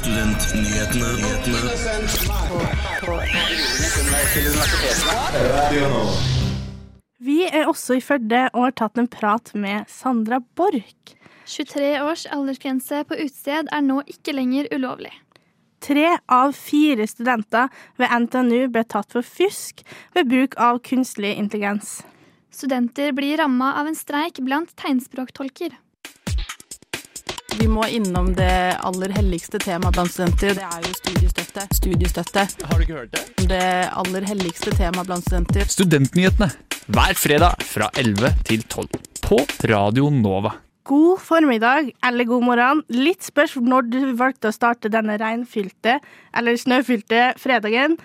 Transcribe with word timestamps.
Studentnyhetene. 0.00 1.08
Vi 7.20 7.42
er 7.44 7.68
også 7.68 7.98
i 7.98 8.00
Førde 8.00 8.46
og 8.54 8.62
har 8.62 8.72
tatt 8.80 9.00
en 9.02 9.10
prat 9.12 9.52
med 9.52 9.90
Sandra 9.92 10.38
Borch. 10.56 11.12
23 11.44 11.90
års 12.00 12.24
aldersgrense 12.32 13.02
på 13.10 13.18
utested 13.18 13.68
er 13.68 13.84
nå 13.84 13.98
ikke 14.08 14.32
lenger 14.38 14.70
ulovlig. 14.72 15.12
Tre 15.84 16.16
av 16.32 16.56
fire 16.56 17.04
studenter 17.10 17.68
ved 18.00 18.16
NTNU 18.24 18.70
ble 18.72 18.86
tatt 18.88 19.12
for 19.12 19.26
fusk 19.26 19.84
ved 20.16 20.32
bruk 20.32 20.56
av 20.56 20.80
kunstig 20.86 21.34
intelligens. 21.36 21.98
Studenter 22.48 23.12
blir 23.12 23.36
ramma 23.44 23.74
av 23.76 23.92
en 23.92 24.00
streik 24.00 24.40
blant 24.48 24.72
tegnspråktolker. 24.80 25.76
Vi 27.58 27.66
må 27.68 27.84
innom 27.90 28.30
det 28.36 28.76
aller 28.86 29.12
helligste 29.16 29.58
temaet 29.62 29.96
blant 29.96 30.12
studenter. 30.12 30.54
Det 30.58 30.66
er 30.66 30.86
jo 30.86 30.94
studiestøtte. 30.98 31.66
Studiestøtte. 31.76 32.44
Har 32.70 32.78
du 32.78 32.84
ikke 32.84 32.98
hørt 32.98 33.14
det? 33.16 33.48
Det 33.50 33.66
aller 34.02 34.26
helligste 34.28 34.74
temaet 34.76 35.08
blant 35.08 35.26
studenter. 35.26 35.66
Studentnyhetene 35.70 36.50
hver 36.90 37.18
fredag 37.18 37.62
fra 37.66 37.90
11 37.98 38.32
til 38.48 38.64
12 38.66 38.88
på 39.26 39.40
Radio 39.70 40.08
Nova. 40.14 40.56
God 40.90 41.20
formiddag 41.22 41.92
eller 42.06 42.26
god 42.26 42.46
morgen. 42.46 42.80
Litt 42.90 43.26
spørs 43.26 43.54
når 43.60 43.90
du 43.92 44.00
valgte 44.18 44.50
å 44.50 44.54
starte 44.54 44.90
denne 44.90 45.18
regnfylte 45.20 45.98
eller 46.34 46.58
snøfylte 46.58 47.30
fredagen. 47.38 47.98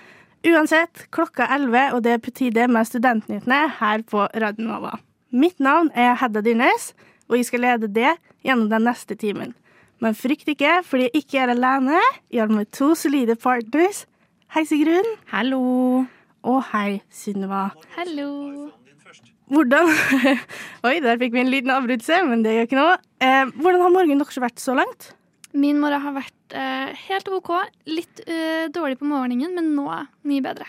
Uansett, 0.46 1.08
klokka 1.16 1.48
11, 1.56 1.96
og 1.96 2.04
det 2.06 2.12
er 2.14 2.22
på 2.22 2.34
tide 2.36 2.68
med 2.70 2.86
Studentnyhetene 2.86 3.64
her 3.80 4.04
på 4.06 4.28
Radio 4.36 4.68
Nova. 4.68 4.92
Mitt 5.34 5.58
navn 5.58 5.90
er 5.98 6.14
Hedda 6.22 6.44
Dyrnes, 6.46 6.92
og 7.26 7.40
jeg 7.40 7.48
skal 7.50 7.66
lede 7.66 7.90
det 7.90 8.12
gjennom 8.46 8.70
den 8.72 8.86
neste 8.88 9.18
timen. 9.20 9.56
Men 10.04 10.16
frykt 10.18 10.50
ikke, 10.52 10.82
fordi 10.86 11.08
jeg 11.08 11.24
ikke 11.24 11.42
er 11.44 11.54
alene. 11.56 12.00
Jeg 12.32 12.46
har 12.46 12.52
med 12.54 12.70
to 12.76 12.94
solide 13.00 13.38
partners. 13.40 14.04
Hei, 14.54 14.66
Sigrun. 14.68 15.08
Hallo. 15.32 15.62
Og 16.46 16.60
hei, 16.72 17.02
Sunniva. 17.10 17.70
Hallo. 17.96 18.70
Hvordan 19.50 19.92
Oi, 20.88 20.96
der 21.06 21.20
fikk 21.22 21.36
vi 21.36 21.44
en 21.44 21.52
liten 21.54 21.74
avbrytelse, 21.74 22.22
men 22.26 22.42
det 22.46 22.56
gjør 22.56 22.68
ikke 22.70 22.80
noe. 22.80 22.96
Eh, 23.22 23.52
hvordan 23.54 23.84
har 23.86 23.94
morgenen 23.94 24.22
deres 24.22 24.42
vært 24.42 24.62
så 24.62 24.78
langt? 24.78 25.12
Min 25.56 25.80
morgen 25.82 26.02
har 26.04 26.16
vært 26.18 26.56
eh, 26.58 26.96
helt 27.08 27.30
OK. 27.32 27.52
Litt 27.90 28.24
eh, 28.26 28.66
dårlig 28.74 29.00
på 29.00 29.10
morgenen, 29.10 29.54
men 29.56 29.72
nå 29.78 29.86
mye 30.28 30.46
bedre. 30.46 30.68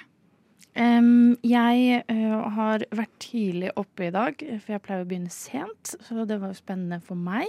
Em, 0.77 1.37
jeg 1.47 2.03
uh, 2.13 2.47
har 2.53 2.85
vært 2.93 3.15
tidlig 3.23 3.71
oppe 3.81 4.11
i 4.11 4.13
dag, 4.13 4.43
for 4.61 4.75
jeg 4.75 4.83
pleier 4.85 5.05
å 5.07 5.09
begynne 5.09 5.33
sent. 5.33 5.95
Så 6.05 6.27
det 6.29 6.37
var 6.43 6.53
jo 6.53 6.59
spennende 6.59 7.01
for 7.05 7.17
meg. 7.17 7.49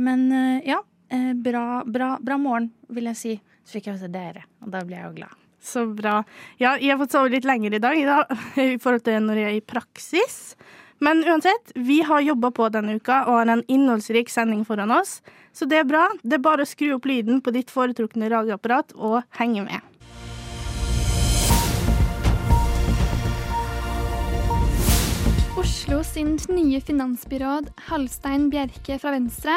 Men 0.00 0.26
uh, 0.32 0.60
ja, 0.64 0.80
uh, 0.80 1.32
bra, 1.36 1.82
bra, 1.84 2.14
bra 2.24 2.38
morgen, 2.40 2.70
vil 2.88 3.10
jeg 3.12 3.20
si. 3.20 3.34
Så 3.64 3.78
fikk 3.78 3.90
jeg 3.92 4.00
se 4.00 4.12
dere, 4.12 4.46
og 4.64 4.72
da 4.72 4.80
ble 4.84 4.96
jeg 4.96 5.10
jo 5.10 5.18
glad. 5.20 5.42
Så 5.64 5.84
bra. 5.96 6.18
Ja, 6.60 6.74
jeg 6.76 6.92
har 6.92 7.00
fått 7.00 7.14
sove 7.16 7.32
litt 7.32 7.46
lenger 7.48 7.76
i 7.76 7.80
dag 7.84 8.00
i, 8.00 8.04
i 8.64 8.80
forhold 8.80 9.04
til 9.04 9.20
når 9.24 9.42
jeg 9.42 9.50
er 9.52 9.60
i 9.60 9.68
praksis. 9.74 10.40
Men 11.04 11.24
uansett, 11.28 11.72
vi 11.74 12.00
har 12.06 12.24
jobba 12.24 12.48
på 12.54 12.68
denne 12.72 12.96
uka 12.96 13.24
og 13.26 13.40
har 13.42 13.50
en 13.52 13.64
innholdsrik 13.68 14.30
sending 14.32 14.62
foran 14.64 14.92
oss. 14.94 15.18
Så 15.52 15.68
det 15.68 15.82
er 15.82 15.88
bra. 15.88 16.06
Det 16.22 16.38
er 16.38 16.44
bare 16.44 16.64
å 16.64 16.68
skru 16.68 16.94
opp 16.96 17.08
lyden 17.08 17.42
på 17.44 17.52
ditt 17.52 17.72
foretrukne 17.72 18.30
radioapparat 18.32 18.94
og 18.96 19.20
henge 19.36 19.66
med. 19.66 19.93
Oslo 25.64 26.02
sin 26.04 26.34
nye 26.52 26.76
finansbyråd 26.80 27.70
Halstein 27.86 28.50
Bjerke 28.52 28.98
fra 29.00 29.14
Venstre 29.14 29.54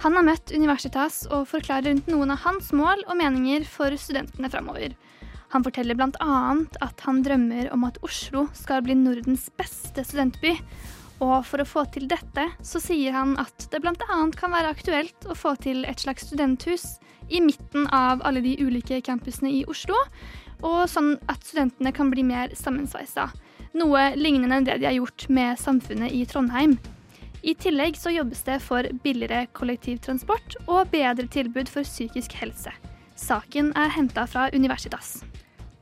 han 0.00 0.14
har 0.16 0.24
møtt 0.24 0.52
Universitas 0.56 1.18
og 1.28 1.50
forklarer 1.50 1.90
rundt 1.90 2.08
noen 2.08 2.32
av 2.32 2.40
hans 2.46 2.70
mål 2.72 3.02
og 3.04 3.18
meninger 3.20 3.66
for 3.68 3.92
studentene 4.00 4.48
framover. 4.48 4.94
Han 5.52 5.66
forteller 5.66 5.98
bl.a. 5.98 6.38
at 6.86 7.04
han 7.04 7.20
drømmer 7.26 7.68
om 7.76 7.84
at 7.90 8.00
Oslo 8.06 8.46
skal 8.56 8.86
bli 8.86 8.96
Nordens 9.02 9.50
beste 9.60 10.06
studentby. 10.08 10.54
Og 11.20 11.44
for 11.44 11.60
å 11.60 11.68
få 11.68 11.84
til 11.92 12.08
dette, 12.08 12.48
så 12.64 12.80
sier 12.80 13.12
han 13.18 13.36
at 13.42 13.68
det 13.68 13.82
bl.a. 13.84 14.18
kan 14.40 14.56
være 14.56 14.72
aktuelt 14.72 15.28
å 15.28 15.36
få 15.36 15.58
til 15.60 15.84
et 15.84 16.00
slags 16.00 16.30
studenthus 16.30 16.94
i 17.28 17.44
midten 17.44 17.84
av 17.92 18.24
alle 18.24 18.40
de 18.46 18.56
ulike 18.64 19.02
campusene 19.04 19.52
i 19.60 19.66
Oslo, 19.68 20.00
og 20.64 20.82
sånn 20.88 21.18
at 21.28 21.44
studentene 21.44 21.92
kan 21.92 22.08
bli 22.08 22.24
mer 22.24 22.56
sammensveisa. 22.56 23.28
Noe 23.78 24.08
lignende 24.18 24.56
enn 24.58 24.66
det 24.66 24.80
de 24.82 24.88
har 24.88 24.96
gjort 24.96 25.28
med 25.30 25.58
samfunnet 25.60 26.10
i 26.10 26.24
Trondheim. 26.26 26.78
I 27.46 27.54
tillegg 27.56 27.96
så 27.96 28.12
jobbes 28.12 28.42
det 28.44 28.58
for 28.64 28.84
billigere 29.04 29.46
kollektivtransport 29.56 30.58
og 30.66 30.90
bedre 30.92 31.28
tilbud 31.30 31.70
for 31.72 31.86
psykisk 31.86 32.34
helse. 32.40 32.72
Saken 33.16 33.70
er 33.78 33.92
henta 33.94 34.26
fra 34.28 34.48
Universitas. 34.52 35.20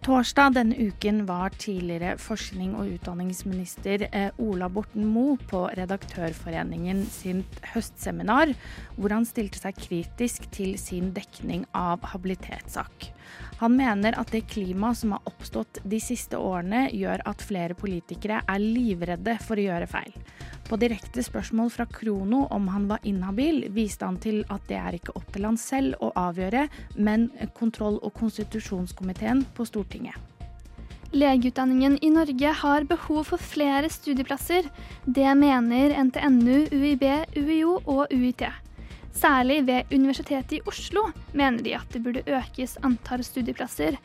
Torsdag 0.05 0.55
denne 0.55 0.77
uken 0.79 1.25
var 1.27 1.51
tidligere 1.59 2.15
forskning- 2.23 2.77
og 2.79 2.93
utdanningsminister 2.95 4.07
eh, 4.13 4.31
Ola 4.39 4.69
Borten 4.71 5.09
Moe 5.09 5.35
på 5.51 5.65
Redaktørforeningen 5.75 7.03
sitt 7.11 7.59
høstseminar, 7.75 8.55
hvor 8.97 9.17
han 9.17 9.27
stilte 9.29 9.59
seg 9.61 9.81
kritisk 9.81 10.47
til 10.55 10.77
sin 10.81 11.11
dekning 11.17 11.67
av 11.77 12.07
habilitetssak. 12.15 13.11
Han 13.59 13.77
mener 13.77 14.15
at 14.19 14.31
det 14.33 14.47
klimaet 14.51 15.01
som 15.01 15.17
har 15.17 15.27
oppstått 15.29 15.81
de 15.85 16.01
siste 16.03 16.39
årene, 16.39 16.87
gjør 16.95 17.25
at 17.29 17.43
flere 17.43 17.75
politikere 17.79 18.43
er 18.47 18.63
livredde 18.63 19.39
for 19.45 19.59
å 19.59 19.67
gjøre 19.69 19.91
feil. 19.91 20.15
På 20.69 20.77
direkte 20.77 21.23
spørsmål 21.25 21.71
fra 21.73 21.87
Krono 21.89 22.43
om 22.53 22.69
han 22.69 22.89
var 22.91 23.05
inhabil, 23.09 23.65
viste 23.73 24.05
han 24.05 24.19
til 24.21 24.43
at 24.53 24.67
det 24.69 24.77
er 24.77 24.99
ikke 24.99 25.15
opp 25.17 25.31
til 25.33 25.49
han 25.49 25.57
selv 25.57 25.97
å 26.05 26.13
avgjøre, 26.29 26.67
men 26.97 27.31
kontroll- 27.57 28.03
og 28.03 28.13
konstitusjonskomiteen 28.19 29.47
på 29.57 29.65
Stortinget. 29.69 30.19
Legeutdanningen 31.17 31.97
i 32.05 32.11
Norge 32.13 32.51
har 32.53 32.85
behov 32.85 33.31
for 33.31 33.41
flere 33.41 33.89
studieplasser. 33.89 34.69
Det 35.07 35.31
mener 35.41 35.97
NTNU, 36.05 36.69
UiB, 36.69 37.05
UiO 37.33 37.79
og 37.89 38.13
UiT. 38.13 38.45
Særlig 39.19 39.65
ved 39.67 39.91
Universitetet 39.91 40.53
i 40.59 40.63
Oslo 40.71 41.09
mener 41.35 41.63
de 41.65 41.75
at 41.75 41.91
det 41.91 42.03
burde 42.05 42.23
økes 42.27 42.77
antall 42.87 43.25
studieplasser. 43.27 43.97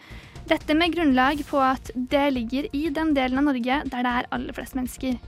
Dette 0.49 0.73
med 0.73 0.95
grunnlag 0.95 1.43
på 1.45 1.59
at 1.61 1.91
det 1.93 2.23
ligger 2.33 2.65
i 2.73 2.87
den 2.89 3.13
delen 3.13 3.37
av 3.41 3.45
Norge 3.51 3.77
der 3.91 4.07
det 4.07 4.13
er 4.13 4.29
aller 4.33 4.57
flest 4.57 4.77
mennesker. 4.79 5.19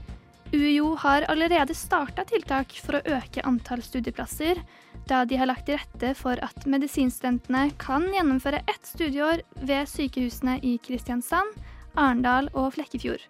UiO 0.52 0.94
har 1.02 1.26
allerede 1.30 1.74
starta 1.74 2.24
tiltak 2.26 2.74
for 2.82 2.98
å 2.98 3.16
øke 3.18 3.44
antall 3.46 3.82
studieplasser, 3.82 4.58
da 5.06 5.24
de 5.24 5.38
har 5.38 5.50
lagt 5.50 5.66
til 5.68 5.78
rette 5.78 6.12
for 6.18 6.38
at 6.42 6.66
medisinstudentene 6.66 7.68
kan 7.78 8.06
gjennomføre 8.14 8.62
ett 8.66 8.90
studieår 8.90 9.42
ved 9.70 9.90
sykehusene 9.90 10.58
i 10.66 10.76
Kristiansand, 10.82 11.54
Arendal 11.94 12.50
og 12.54 12.72
Flekkefjord. 12.74 13.22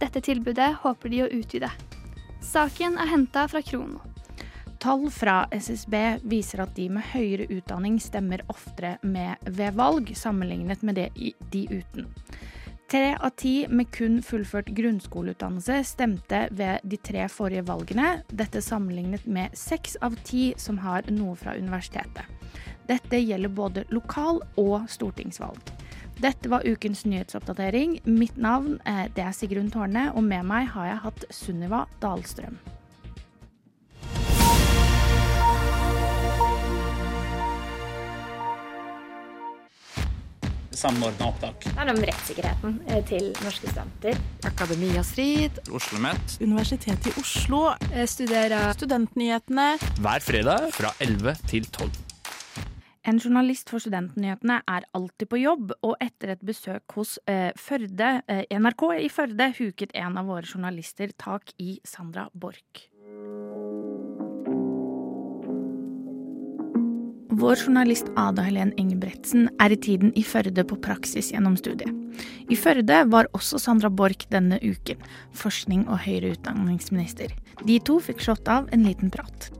Dette 0.00 0.20
tilbudet 0.20 0.74
håper 0.84 1.12
de 1.12 1.24
å 1.24 1.30
utvide. 1.38 1.72
Saken 2.44 3.00
er 3.00 3.12
henta 3.14 3.46
fra 3.48 3.64
Krono. 3.64 4.04
Tall 4.86 5.08
fra 5.10 5.48
SSB 5.50 5.94
viser 6.30 6.60
at 6.62 6.76
de 6.76 6.84
med 6.94 7.02
høyere 7.10 7.48
utdanning 7.50 7.96
stemmer 7.98 8.44
oftere 8.46 8.92
med 9.02 9.48
ved 9.58 9.74
valg, 9.74 10.12
sammenlignet 10.14 10.84
med 10.86 10.94
det 10.94 11.08
de 11.50 11.62
uten. 11.72 12.06
Tre 12.86 13.08
av 13.18 13.32
ti 13.34 13.54
med 13.66 13.90
kun 13.90 14.20
fullført 14.22 14.70
grunnskoleutdannelse 14.76 15.80
stemte 15.88 16.44
ved 16.54 16.86
de 16.86 17.00
tre 17.02 17.26
forrige 17.26 17.64
valgene, 17.66 18.12
dette 18.30 18.62
sammenlignet 18.62 19.26
med 19.26 19.58
seks 19.58 19.98
av 20.06 20.14
ti 20.22 20.52
som 20.54 20.78
har 20.86 21.10
noe 21.10 21.34
fra 21.34 21.56
universitetet. 21.58 22.22
Dette 22.86 23.18
gjelder 23.18 23.56
både 23.58 23.86
lokal- 23.90 24.44
og 24.54 24.86
stortingsvalg. 24.86 25.74
Dette 26.22 26.46
var 26.54 26.62
ukens 26.62 27.02
nyhetsoppdatering. 27.10 28.04
Mitt 28.06 28.38
navn 28.38 28.78
er, 28.86 29.10
det 29.18 29.26
er 29.26 29.34
Sigrun 29.34 29.74
Tårne, 29.74 30.12
og 30.14 30.22
med 30.30 30.46
meg 30.46 30.70
har 30.78 30.92
jeg 30.92 31.04
hatt 31.08 31.30
Sunniva 31.42 31.88
Dahlstrøm. 31.98 32.62
Samordna 40.78 41.30
opptak. 41.30 41.68
Det 41.68 41.74
er 41.76 41.92
om 41.92 42.02
rettssikkerheten 42.10 42.80
eh, 42.88 43.02
til 43.08 43.30
norske 43.44 43.70
studenter. 43.70 44.18
Akademia 44.48 45.04
Strid, 45.06 45.62
Oslo 45.74 46.00
Met 46.04 46.38
Universitetet 46.40 47.12
i 47.12 47.16
Oslo, 47.20 47.62
Studerer 48.06 48.72
Studentnyhetene. 48.76 49.72
Hver 50.02 50.26
fredag 50.26 50.68
fra 50.76 50.92
11 51.00 51.40
til 51.50 51.70
12. 51.72 52.06
En 53.06 53.20
journalist 53.22 53.70
for 53.70 53.78
Studentnyhetene 53.78 54.56
er 54.66 54.86
alltid 54.98 55.28
på 55.30 55.38
jobb, 55.38 55.70
og 55.86 55.94
etter 56.02 56.32
et 56.34 56.42
besøk 56.42 56.96
hos 56.98 57.14
eh, 57.30 57.52
Førde, 57.54 58.08
eh, 58.26 58.42
NRK 58.50 58.82
i 58.98 59.10
Førde 59.12 59.52
huket 59.60 59.94
en 59.94 60.18
av 60.18 60.26
våre 60.26 60.42
journalister 60.42 61.14
tak 61.14 61.54
i 61.62 61.76
Sandra 61.86 62.26
Borch. 62.34 62.88
Vår 67.36 67.56
journalist 67.56 68.06
Ada 68.16 68.46
Helen 68.46 68.70
Engebretsen 68.80 69.50
er 69.60 69.72
i 69.74 69.76
tiden 69.76 70.12
i 70.16 70.22
Førde 70.24 70.62
på 70.64 70.78
praksis 70.80 71.28
gjennom 71.34 71.58
studiet. 71.60 71.90
I 72.48 72.56
Førde 72.56 73.02
var 73.12 73.28
også 73.36 73.60
Sandra 73.60 73.90
Borch 73.92 74.24
denne 74.32 74.56
uken, 74.62 75.02
forskning- 75.36 75.84
og 75.84 76.00
høyere 76.06 76.32
utdanningsminister. 76.32 77.34
De 77.68 77.76
to 77.84 77.98
fikk 78.00 78.24
slått 78.24 78.48
av 78.48 78.70
en 78.72 78.88
liten 78.88 79.12
prat. 79.12 79.50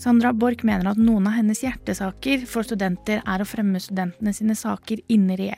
Sandra 0.00 0.32
Borch 0.32 0.64
mener 0.64 0.88
at 0.88 1.02
noen 1.02 1.28
av 1.28 1.36
hennes 1.36 1.60
hjertesaker 1.60 2.48
for 2.48 2.64
studenter 2.64 3.20
er 3.20 3.44
å 3.44 3.50
fremme 3.52 3.76
studentene 3.82 4.32
sine 4.32 4.56
saker 4.56 5.04
inni 5.12 5.36
i 5.36 5.52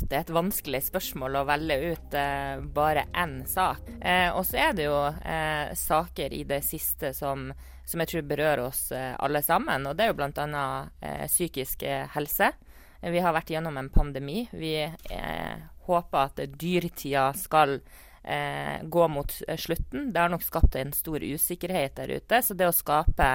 Det 0.00 0.16
er 0.16 0.24
et 0.24 0.34
vanskelig 0.34 0.80
spørsmål 0.88 1.40
å 1.40 1.44
velge 1.48 1.76
ut 1.92 2.16
eh, 2.18 2.58
bare 2.74 3.06
én 3.14 3.38
sak. 3.48 3.86
Eh, 4.00 4.28
og 4.34 4.42
så 4.48 4.58
er 4.68 4.76
det 4.76 4.88
jo 4.88 4.98
eh, 5.06 5.72
saker 5.78 6.34
i 6.34 6.42
det 6.48 6.62
siste 6.66 7.12
som, 7.16 7.48
som 7.86 8.02
jeg 8.02 8.12
tror 8.12 8.26
berører 8.30 8.64
oss 8.66 8.88
eh, 8.94 9.14
alle 9.18 9.42
sammen. 9.46 9.86
Og 9.86 9.96
det 9.96 10.06
er 10.06 10.12
jo 10.12 10.18
bl.a. 10.18 10.66
Eh, 11.00 11.26
psykisk 11.30 11.86
helse. 12.14 12.50
Vi 13.06 13.22
har 13.22 13.36
vært 13.36 13.52
gjennom 13.52 13.76
en 13.78 13.92
pandemi. 13.92 14.46
Vi 14.52 14.74
eh, 14.82 15.56
håper 15.86 16.18
at 16.24 16.42
dyrtida 16.58 17.28
skal 17.38 17.78
eh, 18.26 18.82
gå 18.82 19.08
mot 19.08 19.32
slutten. 19.58 20.10
Det 20.12 20.20
har 20.20 20.32
nok 20.32 20.44
skapt 20.46 20.76
en 20.80 20.92
stor 20.96 21.22
usikkerhet 21.22 21.96
der 22.00 22.16
ute. 22.18 22.42
Så 22.42 22.58
det 22.58 22.68
å 22.68 22.74
skape 22.74 23.30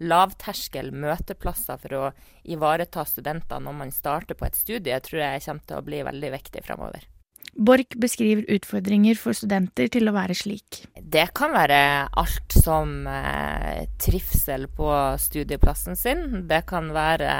lavterskel 0.00 0.90
møteplasser 0.96 1.80
for 1.80 1.96
å 1.96 2.10
ivareta 2.48 3.04
studenter 3.08 3.62
når 3.62 3.78
man 3.84 3.94
starter 3.94 4.38
på 4.38 4.48
et 4.48 4.58
studie, 4.58 5.00
tror 5.04 5.22
jeg 5.22 5.46
kommer 5.46 5.66
til 5.66 5.80
å 5.80 5.86
bli 5.86 6.04
veldig 6.06 6.34
viktig 6.36 6.64
fremover. 6.66 7.08
Borch 7.50 7.96
beskriver 7.98 8.46
utfordringer 8.54 9.18
for 9.18 9.34
studenter 9.34 9.90
til 9.90 10.08
å 10.08 10.14
være 10.14 10.36
slik. 10.38 10.84
Det 10.94 11.26
kan 11.36 11.52
være 11.52 11.80
alt 12.20 12.54
som 12.54 13.08
eh, 13.10 13.88
trivsel 14.00 14.68
på 14.76 14.90
studieplassen 15.18 15.98
sin. 15.98 16.44
Det 16.48 16.62
kan 16.70 16.92
være 16.94 17.32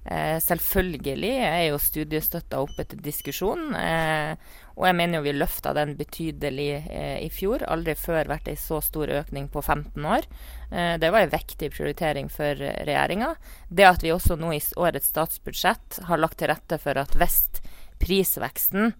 Selvfølgelig 0.00 1.34
er 1.44 1.66
jo 1.68 1.78
studiestøtta 1.78 2.58
oppe 2.62 2.86
til 2.88 3.02
diskusjon. 3.04 3.74
Eh, 3.76 4.32
og 4.80 4.86
jeg 4.88 4.96
mener 4.96 5.20
jo 5.20 5.26
vi 5.26 5.34
løfta 5.36 5.74
den 5.76 5.92
betydelig 5.98 6.70
eh, 6.88 7.18
i 7.20 7.28
fjor. 7.32 7.66
Aldri 7.68 7.92
før 8.00 8.30
vært 8.32 8.48
ei 8.48 8.56
så 8.56 8.80
stor 8.80 9.12
økning 9.20 9.50
på 9.52 9.60
15 9.60 10.08
år. 10.08 10.24
Eh, 10.72 10.94
det 11.02 11.12
var 11.12 11.26
en 11.26 11.34
viktig 11.34 11.68
prioritering 11.74 12.32
for 12.32 12.56
regjeringa. 12.56 13.34
Det 13.68 13.84
at 13.90 14.06
vi 14.06 14.14
også 14.14 14.38
nå 14.40 14.54
i 14.56 14.62
årets 14.80 15.12
statsbudsjett 15.12 16.00
har 16.08 16.22
lagt 16.22 16.40
til 16.40 16.48
rette 16.48 16.80
for 16.80 16.96
at 16.96 17.12
hvis 17.20 17.42
prisveksten 18.00 18.94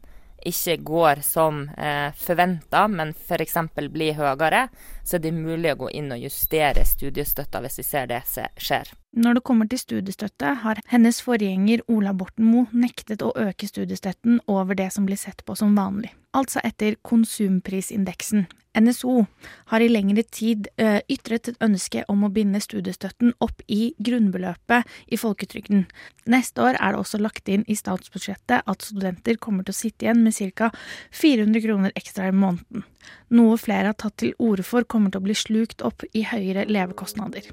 ikke 0.44 0.76
går 0.84 1.24
som 1.24 1.66
eh, 1.80 2.12
forventa, 2.16 2.86
men 2.88 3.16
f.eks. 3.16 3.56
blir 3.92 4.20
høyere, 4.20 4.66
så 5.04 5.16
er 5.16 5.24
det 5.24 5.36
mulig 5.36 5.72
å 5.72 5.80
gå 5.86 5.94
inn 5.96 6.12
og 6.12 6.28
justere 6.28 6.84
studiestøtta 6.84 7.64
hvis 7.64 7.80
vi 7.80 7.88
ser 7.88 8.12
det 8.12 8.24
skjer. 8.28 8.92
Når 9.10 9.34
det 9.34 9.42
kommer 9.42 9.66
til 9.66 9.80
studiestøtte, 9.80 10.52
har 10.62 10.78
hennes 10.86 11.16
forgjenger 11.26 11.80
Ola 11.90 12.12
Borten 12.14 12.46
Moe 12.46 12.70
nektet 12.70 13.24
å 13.26 13.32
øke 13.34 13.66
studiestøtten 13.66 14.38
over 14.46 14.78
det 14.78 14.92
som 14.94 15.08
blir 15.08 15.18
sett 15.18 15.42
på 15.42 15.56
som 15.58 15.74
vanlig, 15.74 16.12
altså 16.30 16.62
etter 16.62 16.94
konsumprisindeksen. 17.02 18.46
NSO 18.78 19.24
har 19.72 19.82
i 19.82 19.88
lengre 19.90 20.22
tid 20.22 20.68
uh, 20.78 21.00
ytret 21.10 21.50
et 21.50 21.58
ønske 21.66 22.04
om 22.06 22.22
å 22.22 22.30
binde 22.30 22.60
studiestøtten 22.62 23.32
opp 23.42 23.64
i 23.66 23.96
grunnbeløpet 23.98 24.86
i 25.10 25.18
folketrygden. 25.18 25.88
Neste 26.30 26.62
år 26.62 26.78
er 26.78 26.94
det 26.94 27.00
også 27.02 27.18
lagt 27.18 27.50
inn 27.50 27.66
i 27.66 27.74
statsbudsjettet 27.74 28.62
at 28.62 28.86
studenter 28.86 29.40
kommer 29.42 29.66
til 29.66 29.74
å 29.74 29.80
sitte 29.80 30.06
igjen 30.06 30.22
med 30.22 30.38
ca. 30.54 30.70
400 31.10 31.64
kroner 31.66 31.96
ekstra 31.98 32.30
i 32.30 32.36
måneden, 32.36 32.86
noe 33.34 33.58
flere 33.58 33.90
har 33.90 33.98
tatt 33.98 34.20
til 34.22 34.38
orde 34.38 34.62
for 34.62 34.86
kommer 34.86 35.10
til 35.10 35.18
å 35.18 35.26
bli 35.26 35.34
slukt 35.34 35.82
opp 35.82 36.06
i 36.14 36.22
høyere 36.30 36.68
levekostnader. 36.70 37.50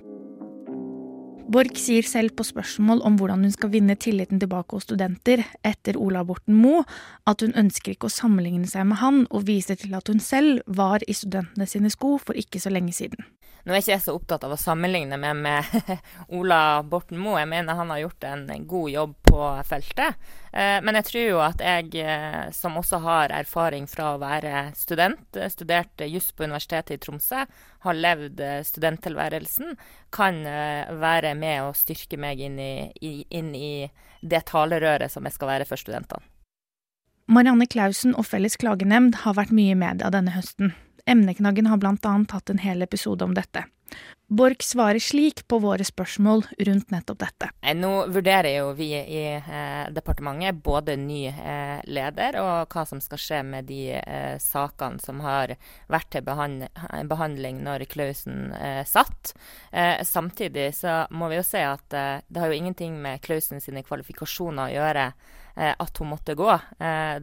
Borch 1.48 1.78
sier 1.80 2.04
selv 2.04 2.34
på 2.36 2.44
spørsmål 2.44 3.00
om 3.08 3.16
hvordan 3.16 3.46
hun 3.46 3.54
skal 3.54 3.72
vinne 3.72 3.96
tilliten 3.96 4.40
tilbake 4.42 4.76
hos 4.76 4.84
studenter 4.84 5.46
etter 5.64 5.96
Ola 5.96 6.26
Borten 6.28 6.58
Moe, 6.60 6.82
at 7.24 7.40
hun 7.40 7.56
ønsker 7.56 7.94
ikke 7.94 8.10
å 8.10 8.12
sammenligne 8.12 8.68
seg 8.68 8.84
med 8.90 9.00
han, 9.00 9.22
og 9.32 9.46
viser 9.48 9.80
til 9.80 9.96
at 9.96 10.12
hun 10.12 10.20
selv 10.20 10.60
var 10.68 11.06
i 11.08 11.16
studentene 11.16 11.70
sine 11.70 11.92
sko 11.94 12.18
for 12.20 12.36
ikke 12.36 12.60
så 12.60 12.74
lenge 12.74 12.92
siden. 12.98 13.24
Nå 13.64 13.72
er 13.72 13.80
ikke 13.80 13.94
jeg 13.94 14.04
så 14.04 14.16
opptatt 14.16 14.44
av 14.48 14.54
å 14.56 14.60
sammenligne 14.60 15.18
meg 15.20 15.40
med 15.40 15.96
Ola 16.38 16.84
Borten 16.88 17.20
Moe. 17.20 17.40
Jeg 17.40 17.52
mener 17.52 17.80
han 17.80 17.96
har 17.96 18.04
gjort 18.04 18.28
en 18.28 18.46
god 18.68 18.92
jobb 18.92 19.16
på 19.32 19.48
feltet. 19.68 20.30
Eh, 20.58 20.80
men 20.82 20.98
jeg 20.98 21.06
tror 21.06 21.26
jo 21.28 21.42
at 21.46 21.60
jeg, 21.62 21.92
eh, 22.02 22.48
som 22.56 22.80
også 22.80 22.98
har 23.04 23.34
erfaring 23.36 23.86
fra 23.90 24.16
å 24.16 24.22
være 24.22 24.72
student, 24.78 25.28
eh, 25.38 25.52
studerte 25.54 26.08
juss 26.10 26.32
på 26.34 26.48
Universitetet 26.48 26.96
i 26.96 27.02
Tromsø, 27.04 27.44
har 27.86 27.94
levd 27.94 28.42
studenttilværelsen, 28.66 29.78
kan 30.12 30.42
være 30.44 31.36
med 31.38 31.62
og 31.62 31.76
styrke 31.78 32.18
meg 32.18 32.42
inn 32.42 32.58
i, 32.60 32.90
inn 33.30 33.54
i 33.56 33.88
det 34.22 34.42
talerøret 34.50 35.14
som 35.14 35.24
jeg 35.24 35.38
skal 35.38 35.48
være 35.48 35.68
for 35.70 35.78
studentene. 35.78 36.26
Marianne 37.28 37.68
Clausen 37.68 38.16
og 38.16 38.26
Felles 38.26 38.58
klagenemnd 38.58 39.22
har 39.24 39.38
vært 39.38 39.54
mye 39.54 39.76
i 39.76 39.80
media 39.80 40.10
denne 40.10 40.34
høsten. 40.34 40.74
Emneknaggen 41.06 41.68
har 41.68 41.80
annet 41.86 42.32
hatt 42.32 42.50
en 42.50 42.64
hel 42.64 42.82
episode 42.82 43.24
om 43.24 43.36
dette. 43.38 43.64
Borch 44.28 44.62
svarer 44.62 45.00
slik 45.00 45.46
på 45.48 45.56
våre 45.64 45.86
spørsmål 45.88 46.42
rundt 46.68 46.90
nettopp 46.92 47.22
dette. 47.22 47.48
Nå 47.80 47.92
vurderer 48.12 48.58
jo 48.58 48.74
vi 48.76 48.90
i 48.92 49.22
eh, 49.38 49.86
departementet 49.96 50.60
både 50.66 50.98
ny 51.00 51.22
eh, 51.32 51.80
leder 51.88 52.36
og 52.42 52.74
hva 52.74 52.84
som 52.90 53.00
skal 53.00 53.22
skje 53.24 53.40
med 53.48 53.70
de 53.70 53.94
eh, 53.96 54.36
sakene 54.44 55.00
som 55.00 55.24
har 55.24 55.56
vært 55.88 56.12
til 56.12 56.26
behand 56.28 56.66
behandling 57.08 57.62
når 57.64 57.88
Klausen 57.88 58.52
eh, 58.52 58.84
satt. 58.84 59.32
Eh, 59.72 60.04
samtidig 60.04 60.74
så 60.76 61.06
må 61.16 61.32
vi 61.32 61.40
jo 61.40 61.48
se 61.48 61.64
at 61.64 61.96
eh, 61.96 62.20
det 62.28 62.44
har 62.44 62.52
jo 62.52 62.60
ingenting 62.60 63.00
med 63.00 63.24
Klausen 63.24 63.64
sine 63.64 63.86
kvalifikasjoner 63.88 64.68
å 64.68 64.76
gjøre 64.76 65.10
at 65.58 65.98
hun 65.98 66.12
måtte 66.12 66.36
gå. 66.38 66.52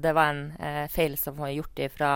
det 0.03 0.11
var 0.11 0.33
en 0.33 0.89
feil 0.91 1.13
som 1.15 1.37
var 1.39 1.53
gjort 1.55 1.79
ifra 1.85 2.09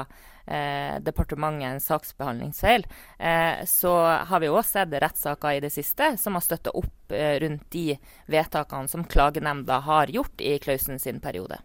eh, 0.49 0.97
departementets 1.05 1.87
saksbehandlingsfeil, 1.87 2.87
eh, 3.19 3.65
så 3.69 3.95
har 4.29 4.41
vi 4.41 4.51
òg 4.51 4.65
sett 4.67 4.93
rettssaker 4.93 5.59
i 5.59 5.63
det 5.65 5.73
siste 5.75 6.15
som 6.19 6.39
har 6.39 6.45
støtta 6.45 6.75
opp 6.75 7.13
eh, 7.13 7.37
rundt 7.45 7.69
de 7.75 7.99
vedtakene 8.27 8.89
som 8.89 9.05
klagenemnda 9.05 9.83
har 9.87 10.11
gjort 10.13 10.41
i 10.41 10.57
Klausen 10.59 10.99
sin 10.99 11.21
periode. 11.21 11.61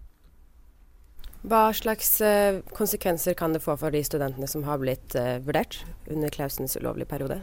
Hva 1.43 1.73
slags 1.75 2.21
eh, 2.23 2.61
konsekvenser 2.71 3.35
kan 3.35 3.51
det 3.51 3.59
få 3.63 3.75
for 3.75 3.91
de 3.91 3.99
studentene 4.03 4.47
som 4.47 4.63
har 4.63 4.79
blitt 4.79 5.15
eh, 5.19 5.41
vurdert 5.43 5.81
under 6.07 6.31
Klausens 6.31 6.77
ulovlige 6.79 7.09
periode? 7.11 7.41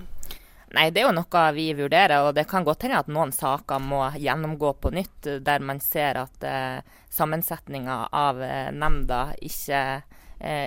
Nei, 0.70 0.86
Det 0.94 1.02
er 1.02 1.08
jo 1.08 1.16
noe 1.18 1.42
vi 1.52 1.66
vurderer, 1.74 2.22
og 2.24 2.36
det 2.36 2.46
kan 2.48 2.64
godt 2.64 2.86
hende 2.86 3.00
at 3.02 3.10
noen 3.10 3.32
saker 3.34 3.82
må 3.82 4.04
gjennomgå 4.22 4.70
på 4.78 4.92
nytt, 4.94 5.26
der 5.42 5.60
man 5.66 5.82
ser 5.82 6.20
at 6.22 6.46
eh, 6.46 6.78
sammensetninga 7.10 8.04
av 8.14 8.40
eh, 8.40 8.70
nemnda 8.70 9.34
ikke 9.42 9.80
eh, 9.80 10.19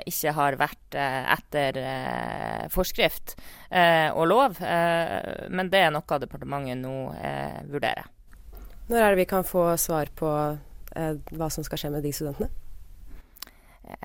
ikke 0.06 0.34
har 0.38 0.58
vært 0.60 0.98
eh, 0.98 1.22
etter 1.34 1.80
eh, 1.81 2.66
forskrift 2.74 3.36
eh, 3.70 4.10
og 4.14 4.28
lov. 4.30 4.60
Eh, 4.62 5.48
men 5.50 5.72
det 5.74 5.86
er 5.86 5.94
noe 5.96 6.20
departementet 6.22 6.81
nå 6.81 6.98
eh, 7.18 7.62
vurderer. 7.72 8.10
Når 8.90 9.00
er 9.00 9.14
det 9.14 9.24
vi 9.24 9.30
kan 9.30 9.48
få 9.48 9.72
svar 9.80 10.12
på 10.16 10.30
hva 10.94 11.47
som 11.50 11.66
skal 11.66 11.80
skje 11.81 11.90
med 11.90 12.04
de 12.06 12.12
studentene? 12.14 12.52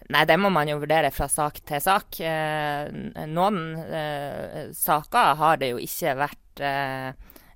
Nei, 0.09 0.23
det 0.25 0.39
må 0.41 0.49
man 0.51 0.71
jo 0.71 0.79
vurdere 0.81 1.11
fra 1.13 1.27
sak 1.29 1.61
til 1.69 1.83
sak. 1.85 2.17
noen 3.29 3.59
saker 4.75 5.35
har 5.43 5.61
det 5.61 5.69
jo 5.75 5.83
ikke 5.83 6.15
vært 6.17 6.63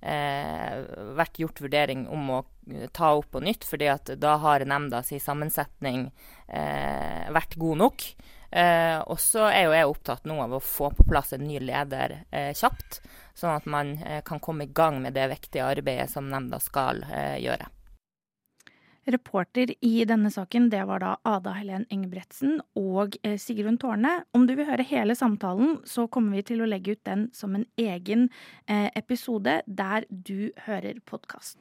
eh, 0.03 0.83
vært 1.19 1.41
gjort 1.41 1.63
vurdering 1.63 2.07
om 2.13 2.31
å 2.35 2.43
ta 2.93 3.13
opp 3.19 3.31
på 3.35 3.41
nytt, 3.41 3.65
fordi 3.65 3.89
at 3.91 4.13
da 4.21 4.37
har 4.43 4.65
nemnda 4.67 5.03
si 5.07 5.19
sammensetning 5.21 6.07
eh, 6.49 7.27
vært 7.35 7.59
god 7.61 7.83
nok. 7.83 8.07
Eh, 8.53 8.99
og 9.09 9.21
så 9.21 9.47
er 9.49 9.65
jo 9.65 9.75
jeg 9.75 9.89
opptatt 9.89 10.27
nå 10.29 10.37
av 10.45 10.59
å 10.59 10.61
få 10.61 10.91
på 10.93 11.07
plass 11.09 11.33
en 11.33 11.47
ny 11.49 11.57
leder 11.63 12.19
eh, 12.31 12.51
kjapt, 12.53 13.01
sånn 13.35 13.55
at 13.57 13.69
man 13.71 13.95
eh, 14.05 14.21
kan 14.27 14.43
komme 14.45 14.67
i 14.67 14.75
gang 14.75 15.01
med 15.03 15.17
det 15.17 15.31
viktige 15.33 15.65
arbeidet 15.65 16.11
som 16.13 16.29
nemnda 16.29 16.61
skal 16.61 17.01
eh, 17.09 17.39
gjøre. 17.41 17.71
Reporter 19.07 19.73
i 19.83 20.05
denne 20.07 20.31
saken 20.31 20.69
det 20.71 20.85
var 20.87 21.03
da 21.03 21.17
Ada 21.27 21.57
Helen 21.57 21.89
Engebretsen 21.91 22.61
og 22.79 23.17
eh, 23.27 23.35
Sigrun 23.41 23.79
Tårne. 23.83 24.21
Om 24.31 24.47
du 24.47 24.55
vil 24.55 24.69
høre 24.69 24.87
hele 24.87 25.17
samtalen, 25.19 25.81
så 25.85 26.07
kommer 26.07 26.39
vi 26.39 26.45
til 26.53 26.63
å 26.63 26.69
legge 26.71 26.95
ut 26.95 27.03
den 27.09 27.25
som 27.35 27.57
en 27.59 27.67
egen 27.81 28.29
eh, 28.71 28.91
episode 28.95 29.59
der 29.67 30.07
du 30.07 30.53
hører 30.69 31.01
podkast. 31.09 31.59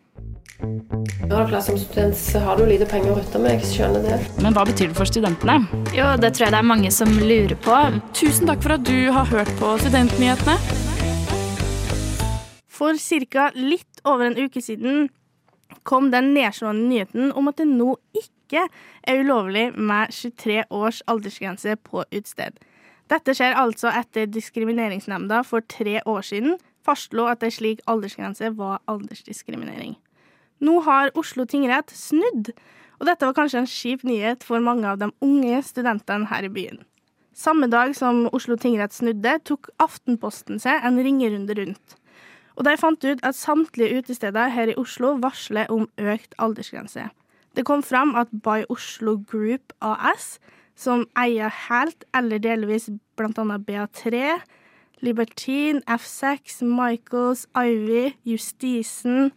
Som 1.65 1.79
student 1.79 2.17
så 2.19 2.43
har 2.43 2.59
du 2.59 2.65
lite 2.69 2.85
penger 2.85 3.13
å 3.13 3.15
rutte 3.17 3.39
med, 3.41 3.55
jeg 3.57 3.71
skjønner 3.71 4.05
det. 4.05 4.19
Men 4.43 4.53
hva 4.53 4.65
betyr 4.67 4.91
det 4.91 4.97
for 4.99 5.09
studentene? 5.09 5.63
Jo, 5.97 6.11
det 6.21 6.35
tror 6.35 6.45
jeg 6.45 6.53
det 6.53 6.59
er 6.59 6.67
mange 6.67 6.91
som 6.93 7.09
lurer 7.15 7.55
på. 7.65 7.79
Tusen 8.17 8.51
takk 8.51 8.61
for 8.61 8.75
at 8.75 8.85
du 8.85 9.09
har 9.15 9.25
hørt 9.31 9.49
på 9.57 9.71
Studentnyhetene. 9.81 10.59
For 12.69 12.97
ca. 12.97 13.49
litt 13.55 14.05
over 14.05 14.29
en 14.29 14.37
uke 14.37 14.61
siden 14.61 15.09
kom 15.83 16.11
den 16.11 16.33
nedslående 16.35 16.87
nyheten 16.89 17.31
om 17.37 17.49
at 17.51 17.59
det 17.61 17.67
nå 17.69 17.95
ikke 18.17 18.67
er 19.07 19.21
ulovlig 19.23 19.71
med 19.77 20.11
23 20.13 20.65
års 20.69 21.01
aldersgrense 21.11 21.77
på 21.87 22.03
utested. 22.11 22.59
Dette 23.11 23.35
skjer 23.35 23.57
altså 23.59 23.91
etter 23.91 24.29
Diskrimineringsnemnda 24.31 25.41
for 25.47 25.65
tre 25.67 25.99
år 26.07 26.21
siden 26.23 26.59
fastslo 26.85 27.27
at 27.29 27.43
en 27.43 27.53
slik 27.53 27.81
aldersgrense 27.91 28.53
var 28.57 28.79
aldersdiskriminering. 28.91 29.97
Nå 30.61 30.79
har 30.85 31.11
Oslo 31.17 31.45
tingrett 31.49 31.91
snudd, 31.95 32.51
og 33.01 33.07
dette 33.09 33.25
var 33.25 33.35
kanskje 33.37 33.63
en 33.63 33.69
kjip 33.69 34.05
nyhet 34.05 34.45
for 34.45 34.61
mange 34.63 34.85
av 34.87 34.99
de 35.01 35.09
unge 35.25 35.61
studentene 35.65 36.29
her 36.29 36.45
i 36.45 36.53
byen. 36.53 36.83
Samme 37.33 37.69
dag 37.71 37.95
som 37.97 38.27
Oslo 38.35 38.57
tingrett 38.59 38.93
snudde, 38.93 39.39
tok 39.47 39.71
Aftenposten 39.81 40.59
seg 40.61 40.83
en 40.85 40.99
ringerunde 41.01 41.55
rundt. 41.57 41.95
Og 42.61 42.65
de 42.67 42.77
fant 42.77 43.05
ut 43.09 43.21
at 43.25 43.33
samtlige 43.33 43.97
utesteder 43.97 44.51
her 44.53 44.69
i 44.69 44.75
Oslo 44.77 45.15
varsler 45.17 45.65
om 45.73 45.87
økt 45.97 46.35
aldersgrense. 46.37 47.07
Det 47.57 47.63
kom 47.65 47.81
fram 47.81 48.13
at 48.15 48.29
By 48.29 48.67
Oslo 48.69 49.15
Group 49.31 49.73
AS, 49.81 50.35
som 50.77 51.07
eier 51.17 51.49
helt 51.49 52.05
eller 52.13 52.37
delvis 52.37 52.85
bl.a. 53.17 53.57
BA3, 53.65 54.21
Libertine, 55.01 55.81
F6, 55.89 56.61
Michaels, 56.61 57.47
Ivy, 57.57 58.13
Justisen, 58.29 59.31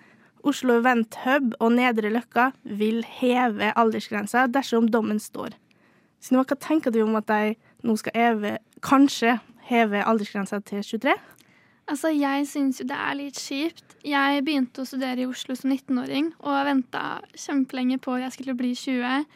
Oslo 0.44 0.76
Event 0.82 1.16
Hub 1.24 1.56
og 1.64 1.72
Nedre 1.72 2.12
Løkka 2.12 2.50
vil 2.64 3.06
heve 3.08 3.72
aldersgrensa 3.72 4.44
dersom 4.52 4.90
dommen 4.92 5.16
står. 5.16 5.56
Så 6.20 6.36
hva 6.36 6.60
tenker 6.60 6.92
du 6.92 7.00
om 7.06 7.16
at 7.16 7.32
de 7.32 7.56
nå 7.88 7.96
skal 7.96 8.20
heve, 8.20 8.58
kanskje 8.84 9.38
heve 9.64 10.04
aldersgrensa 10.04 10.60
til 10.60 10.84
23? 10.84 11.16
Altså, 11.84 12.08
jeg 12.16 12.46
syns 12.48 12.80
jo 12.80 12.86
det 12.88 12.96
er 12.96 13.18
litt 13.18 13.40
kjipt. 13.40 13.96
Jeg 14.04 14.44
begynte 14.44 14.82
å 14.82 14.88
studere 14.88 15.24
i 15.24 15.28
Oslo 15.28 15.56
som 15.58 15.72
19-åring 15.72 16.30
og 16.40 16.62
venta 16.68 17.04
kjempelenge 17.36 17.98
på 18.04 18.16
at 18.16 18.26
jeg 18.26 18.36
skulle 18.38 18.56
bli 18.56 18.72
20. 18.78 19.26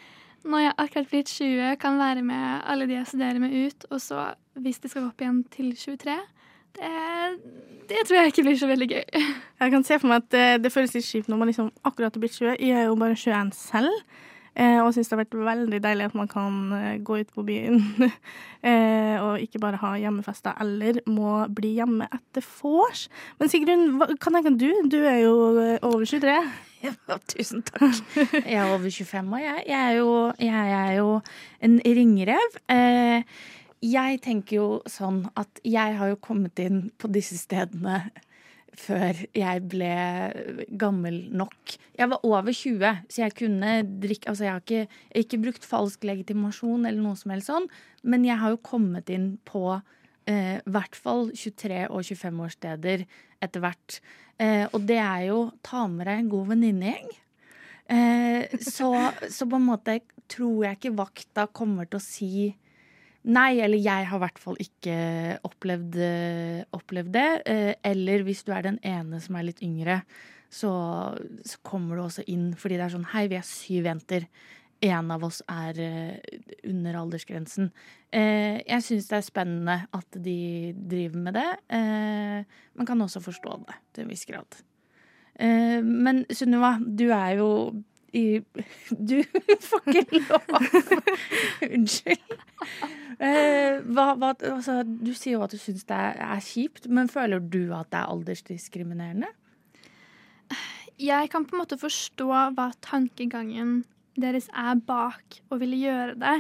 Når 0.49 0.65
jeg 0.65 0.77
akkurat 0.79 1.13
blitt 1.13 1.33
20, 1.35 1.77
kan 1.83 2.01
være 2.01 2.25
med 2.25 2.65
alle 2.65 2.89
de 2.89 2.97
jeg 2.97 3.11
studerer 3.11 3.43
med 3.43 3.53
ut, 3.53 3.87
og 3.91 4.01
så, 4.01 4.31
hvis 4.57 4.81
det 4.81 4.93
skal 4.93 5.05
gå 5.05 5.11
opp 5.11 5.25
igjen 5.25 5.43
til 5.53 5.73
23 5.77 6.17
det, 6.79 6.91
det 7.89 8.03
tror 8.07 8.19
jeg 8.21 8.33
ikke 8.33 8.45
blir 8.47 8.59
så 8.61 8.69
veldig 8.71 8.89
gøy. 8.91 9.05
Jeg 9.59 9.73
kan 9.73 9.85
se 9.87 9.99
for 9.99 10.11
meg 10.11 10.23
at 10.23 10.31
det, 10.35 10.47
det 10.65 10.73
føles 10.73 10.95
litt 10.95 11.07
kjipt 11.07 11.31
når 11.31 11.41
man 11.41 11.51
liksom 11.51 11.71
akkurat 11.83 12.15
har 12.15 12.23
blitt 12.23 12.37
20. 12.37 12.57
Jeg 12.61 12.77
er 12.77 12.87
jo 12.87 12.99
bare 13.01 13.17
21 13.17 13.53
selv. 13.57 14.05
Eh, 14.59 14.81
og 14.83 14.91
syns 14.91 15.07
det 15.07 15.15
har 15.15 15.21
vært 15.23 15.37
veldig 15.47 15.79
deilig 15.85 16.07
at 16.09 16.15
man 16.19 16.31
kan 16.31 16.55
eh, 16.75 16.95
gå 17.07 17.21
ut 17.21 17.29
på 17.31 17.45
byen 17.47 17.77
eh, 18.67 19.15
og 19.23 19.39
ikke 19.45 19.61
bare 19.63 19.79
ha 19.79 19.93
hjemmefester 20.03 20.59
eller 20.65 20.99
må 21.07 21.45
bli 21.55 21.77
hjemme 21.77 22.09
etter 22.11 22.43
vors. 22.43 23.05
Men 23.39 23.53
Sigrun, 23.53 23.85
hva, 24.01 24.09
hva 24.11 24.33
tenker 24.35 24.57
du? 24.59 24.67
Du 24.91 24.99
er 24.99 25.21
jo 25.23 25.37
over 25.83 26.03
23. 26.07 26.41
Ja, 26.79 26.93
tusen 27.27 27.65
takk. 27.67 27.97
Jeg 28.15 28.55
er 28.55 28.69
over 28.71 28.85
25 28.87 29.33
og 29.35 29.41
jeg. 29.43 29.63
Jeg 29.67 29.79
er 29.79 29.97
jo, 29.97 30.11
jeg 30.39 30.75
er 30.77 30.93
jo 30.95 31.09
en 31.67 31.73
ringrev. 31.83 32.55
Jeg 33.83 34.21
tenker 34.23 34.55
jo 34.61 34.69
sånn 34.87 35.25
at 35.35 35.59
jeg 35.67 35.97
har 35.99 36.13
jo 36.13 36.21
kommet 36.23 36.63
inn 36.63 36.85
på 36.95 37.11
disse 37.11 37.35
stedene 37.41 38.05
før 38.79 39.21
jeg 39.37 39.65
ble 39.71 39.93
gammel 40.81 41.21
nok. 41.35 41.77
Jeg 41.99 42.11
var 42.13 42.25
over 42.27 42.55
20, 42.55 43.05
så 43.11 43.23
jeg 43.25 43.37
kunne 43.39 43.75
drikke 44.03 44.31
Altså, 44.31 44.47
jeg 44.47 44.55
har 44.55 44.65
ikke, 44.65 45.01
ikke 45.23 45.43
brukt 45.43 45.67
falsk 45.67 46.05
legitimasjon 46.09 46.87
eller 46.87 47.01
noe 47.03 47.19
som 47.19 47.35
helst 47.35 47.51
sånn, 47.51 47.69
men 48.07 48.27
jeg 48.27 48.39
har 48.41 48.55
jo 48.55 48.61
kommet 48.65 49.11
inn 49.13 49.33
på 49.49 49.65
eh, 50.29 50.59
hvert 50.69 50.99
fall 50.99 51.31
23- 51.33 51.87
og 51.89 52.05
25-årssteder 52.05 53.07
etter 53.45 53.65
hvert. 53.65 53.99
Eh, 54.39 54.67
og 54.71 54.85
det 54.87 55.01
er 55.03 55.29
jo 55.31 55.41
ta 55.67 55.87
med 55.91 56.07
deg 56.07 56.23
en 56.23 56.31
god 56.33 56.53
venninnegjeng. 56.53 57.11
Eh, 57.89 58.59
så, 58.61 58.93
så 59.33 59.49
på 59.49 59.59
en 59.59 59.69
måte 59.71 60.01
tror 60.29 60.67
jeg 60.67 60.79
ikke 60.79 60.97
vakta 60.99 61.47
kommer 61.57 61.89
til 61.89 62.01
å 62.01 62.05
si 62.05 62.33
Nei, 63.27 63.59
eller 63.61 63.81
jeg 63.83 64.07
har 64.09 64.21
i 64.21 64.23
hvert 64.23 64.39
fall 64.41 64.59
ikke 64.63 64.97
opplevd, 65.47 65.97
eh, 66.01 66.61
opplevd, 66.77 67.11
det. 67.13 67.31
Eh, 67.51 67.75
eller 67.91 68.23
hvis 68.23 68.45
du 68.47 68.53
er 68.55 68.63
den 68.63 68.79
ene 68.87 69.19
som 69.21 69.37
er 69.37 69.49
litt 69.49 69.63
yngre, 69.63 70.03
så, 70.49 70.71
så, 71.45 71.59
kommer 71.67 71.99
du 71.99 72.07
også 72.07 72.25
inn 72.31 72.55
fordi 72.57 72.79
det 72.79 72.87
er 72.87 72.95
sånn 72.95 73.11
Hei, 73.11 73.27
vi 73.29 73.37
er 73.37 73.45
syv 73.45 73.91
jenter. 73.91 74.29
En 74.81 75.11
av 75.11 75.25
oss 75.27 75.43
er 75.51 75.75
uh, 75.83 76.37
under 76.71 76.95
aldersgrensen. 77.01 77.73
Jeg 78.15 78.85
syns 78.87 79.09
det 79.11 79.17
er 79.17 79.25
spennende 79.27 79.75
at 79.91 80.19
de 80.23 80.71
driver 80.79 81.25
med 81.25 81.35
det. 81.35 81.49
Man 82.79 82.87
kan 82.87 83.03
også 83.03 83.21
forstå 83.25 83.57
det 83.67 83.75
til 83.91 84.07
en 84.07 84.13
viss 84.15 84.23
grad. 84.31 84.61
men 85.83 86.23
Sunniva, 86.31 86.77
du 86.79 87.09
er 87.11 87.43
jo 87.43 87.49
i 88.13 88.41
Du 88.91 89.19
får 89.71 89.91
ikke 89.93 90.23
lov! 90.23 90.55
Unnskyld. 91.69 92.39
Eh, 93.19 93.81
hva, 93.83 94.13
hva, 94.15 94.31
altså, 94.47 94.81
du 94.87 95.11
sier 95.11 95.37
jo 95.37 95.43
at 95.45 95.53
du 95.55 95.59
syns 95.61 95.85
det 95.89 95.99
er, 95.99 96.41
kjipt, 96.45 96.87
men 96.87 97.11
føler 97.11 97.43
du 97.43 97.75
at 97.75 97.91
det 97.93 98.01
er 98.01 98.15
aldersdiskriminerende? 98.15 99.31
Jeg 100.99 101.31
kan 101.31 101.47
på 101.47 101.55
en 101.55 101.63
måte 101.63 101.79
forstå 101.79 102.27
hva 102.57 102.71
tankegangen 102.83 103.83
deres 104.19 104.49
er 104.51 104.81
bak 104.87 105.41
å 105.51 105.59
ville 105.61 105.79
gjøre 105.79 106.17
det. 106.19 106.39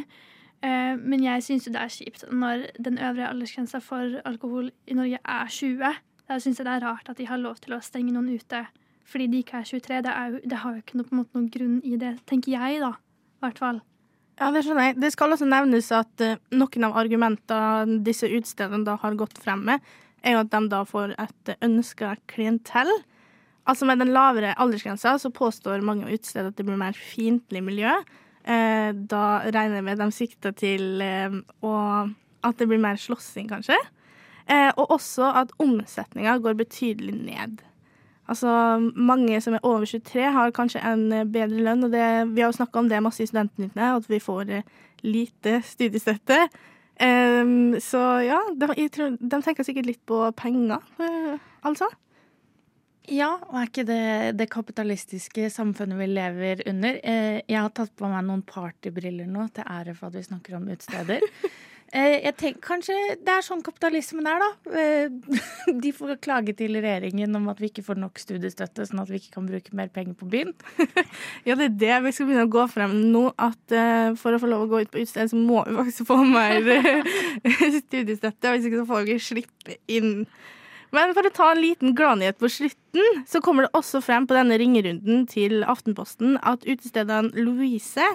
Uh, 0.59 0.99
men 0.99 1.23
jeg 1.23 1.45
syns 1.47 1.69
jo 1.69 1.75
det 1.75 1.85
er 1.85 1.93
kjipt 1.95 2.25
når 2.35 2.65
den 2.83 2.99
øvrige 2.99 3.29
aldersgrensa 3.31 3.79
for 3.83 4.17
alkohol 4.27 4.73
i 4.91 4.97
Norge 4.99 5.21
er 5.23 5.53
20. 5.55 6.01
Da 6.27 6.39
syns 6.43 6.59
jeg 6.59 6.67
det 6.67 6.75
er 6.75 6.87
rart 6.87 7.11
at 7.11 7.21
de 7.21 7.29
har 7.29 7.39
lov 7.39 7.61
til 7.63 7.77
å 7.77 7.83
stenge 7.85 8.15
noen 8.15 8.33
ute 8.35 8.65
fordi 9.09 9.29
de 9.33 9.43
ikke 9.43 9.61
er 9.61 9.69
23. 9.69 10.01
Det, 10.05 10.15
er 10.15 10.33
jo, 10.33 10.41
det 10.45 10.63
har 10.63 10.75
jo 10.75 10.83
ikke 10.83 10.99
noe, 11.01 11.13
måte, 11.21 11.33
noen 11.37 11.53
grunn 11.53 11.79
i 11.87 11.97
det, 12.01 12.17
tenker 12.29 12.55
jeg, 12.55 12.81
da. 12.85 12.95
I 13.39 13.47
hvert 13.47 13.63
fall. 13.63 13.81
Ja, 14.39 14.51
Det 14.55 14.63
skjønner 14.65 14.91
jeg. 14.91 14.99
Det 15.03 15.13
skal 15.15 15.35
også 15.35 15.49
nevnes 15.49 15.89
at 15.95 16.25
uh, 16.25 16.37
noen 16.55 16.87
av 16.87 16.99
argumentene 17.01 17.99
disse 18.07 18.29
utstedene 18.31 18.87
da 18.87 18.99
har 19.03 19.19
gått 19.19 19.41
frem 19.43 19.65
med, 19.71 19.83
er 20.23 20.35
jo 20.35 20.43
at 20.43 20.53
de 20.53 20.61
da 20.71 20.83
får 20.87 21.15
et 21.19 21.53
ønska 21.65 22.17
klientell. 22.31 22.91
Altså 23.69 23.87
Med 23.87 24.01
den 24.01 24.15
lavere 24.15 24.55
aldersgrensa 24.57 25.17
så 25.21 25.31
påstår 25.35 25.85
mange 25.85 26.09
utesteder 26.09 26.51
at 26.51 26.57
det 26.57 26.67
blir 26.67 26.81
mer 26.81 26.97
fiendtlig 26.97 27.63
miljø. 27.65 27.93
Eh, 28.49 28.91
da 28.95 29.25
regner 29.45 29.81
jeg 29.81 29.87
med 29.91 30.01
de 30.01 30.09
sikter 30.15 30.55
til 30.57 31.03
eh, 31.05 31.37
at 32.49 32.59
det 32.59 32.69
blir 32.71 32.81
mer 32.81 32.97
slåssing, 32.97 33.51
kanskje. 33.51 33.77
Eh, 34.49 34.71
og 34.71 34.95
også 34.97 35.29
at 35.43 35.53
omsetninga 35.61 36.39
går 36.41 36.57
betydelig 36.63 37.13
ned. 37.19 37.61
Altså, 38.29 38.51
mange 38.93 39.41
som 39.41 39.55
er 39.57 39.65
over 39.65 39.87
23, 39.89 40.25
har 40.35 40.53
kanskje 40.57 40.83
en 40.85 41.07
eh, 41.17 41.29
bedre 41.29 41.63
lønn, 41.65 41.87
og 41.87 41.95
det, 41.95 42.05
vi 42.35 42.43
har 42.45 42.51
jo 42.51 42.59
snakka 42.59 42.83
om 42.83 42.91
det 42.91 43.01
masse 43.05 43.25
i 43.25 43.29
Studentnyttene, 43.31 43.95
at 43.97 44.11
vi 44.11 44.19
får 44.21 44.53
eh, 44.53 44.75
lite 45.07 45.63
studiestøtte. 45.65 46.43
Um, 46.99 47.79
så 47.81 48.01
ja, 48.27 48.41
de, 48.59 48.89
tror, 48.91 49.15
de, 49.21 49.39
tenker 49.39 49.65
sikkert 49.65 49.87
litt 49.87 50.01
på 50.09 50.19
penger, 50.37 50.83
uh, 50.99 51.39
altså. 51.69 51.89
Ja, 53.09 53.31
og 53.49 53.55
er 53.57 53.71
ikke 53.71 53.87
det 53.89 54.03
det 54.37 54.51
kapitalistiske 54.53 55.47
samfunnet 55.55 55.97
vi 55.97 56.11
lever 56.11 56.61
under? 56.69 56.99
Jeg 57.01 57.57
har 57.57 57.71
tatt 57.73 57.95
på 57.97 58.11
meg 58.11 58.27
noen 58.27 58.43
partybriller 58.45 59.31
nå 59.31 59.47
til 59.57 59.65
ære 59.65 59.95
for 59.97 60.11
at 60.11 60.19
vi 60.19 60.27
snakker 60.27 60.59
om 60.59 60.69
utesteder. 60.69 61.25
Eh, 61.89 62.19
jeg 62.21 62.35
tenker 62.37 62.61
Kanskje 62.67 62.95
det 63.25 63.33
er 63.33 63.45
sånn 63.45 63.63
kapitalismen 63.65 64.27
er, 64.29 64.43
da. 64.43 64.49
Eh, 64.77 65.39
de 65.85 65.93
får 65.97 66.19
klage 66.25 66.53
til 66.59 66.77
regjeringen 66.77 67.39
om 67.39 67.49
at 67.53 67.63
vi 67.63 67.71
ikke 67.71 67.85
får 67.87 68.01
nok 68.03 68.21
studiestøtte, 68.21 68.85
sånn 68.89 69.01
at 69.01 69.13
vi 69.13 69.23
ikke 69.23 69.39
kan 69.39 69.49
bruke 69.49 69.77
mer 69.79 69.89
penger 69.95 70.19
på 70.19 70.29
byen. 70.29 70.53
ja, 71.49 71.57
det 71.57 71.71
er 71.71 71.79
det 71.81 71.97
vi 72.05 72.13
skal 72.13 72.29
begynne 72.29 72.45
å 72.49 72.53
gå 72.53 72.67
frem 72.73 72.99
nå. 73.15 73.25
At 73.41 73.73
uh, 73.73 74.13
for 74.21 74.37
å 74.37 74.43
få 74.43 74.51
lov 74.51 74.67
å 74.67 74.71
gå 74.73 74.83
ut 74.85 74.93
på 74.93 75.01
utested, 75.01 75.33
så 75.33 75.41
må 75.41 75.63
vi 75.65 75.77
faktisk 75.79 76.11
få 76.11 76.21
mer 76.29 76.69
studiestøtte. 77.81 78.53
Hvis 78.53 78.69
ikke 78.69 78.83
så 78.83 78.89
får 78.93 79.09
vi 79.09 79.19
slippe 79.23 79.79
inn. 79.89 80.27
Men 80.95 81.13
for 81.17 81.29
å 81.29 81.33
ta 81.35 81.51
en 81.53 81.61
liten 81.61 81.97
gladnyhet 81.97 82.39
på 82.41 82.51
slutten, 82.53 83.25
så 83.29 83.41
kommer 83.45 83.67
det 83.67 83.77
også 83.77 84.01
frem 84.05 84.29
på 84.29 84.37
denne 84.37 84.57
ringerunden 84.61 85.27
til 85.29 85.61
Aftenposten 85.69 86.37
at 86.41 86.65
utestedene 86.69 87.33
Louise 87.37 88.07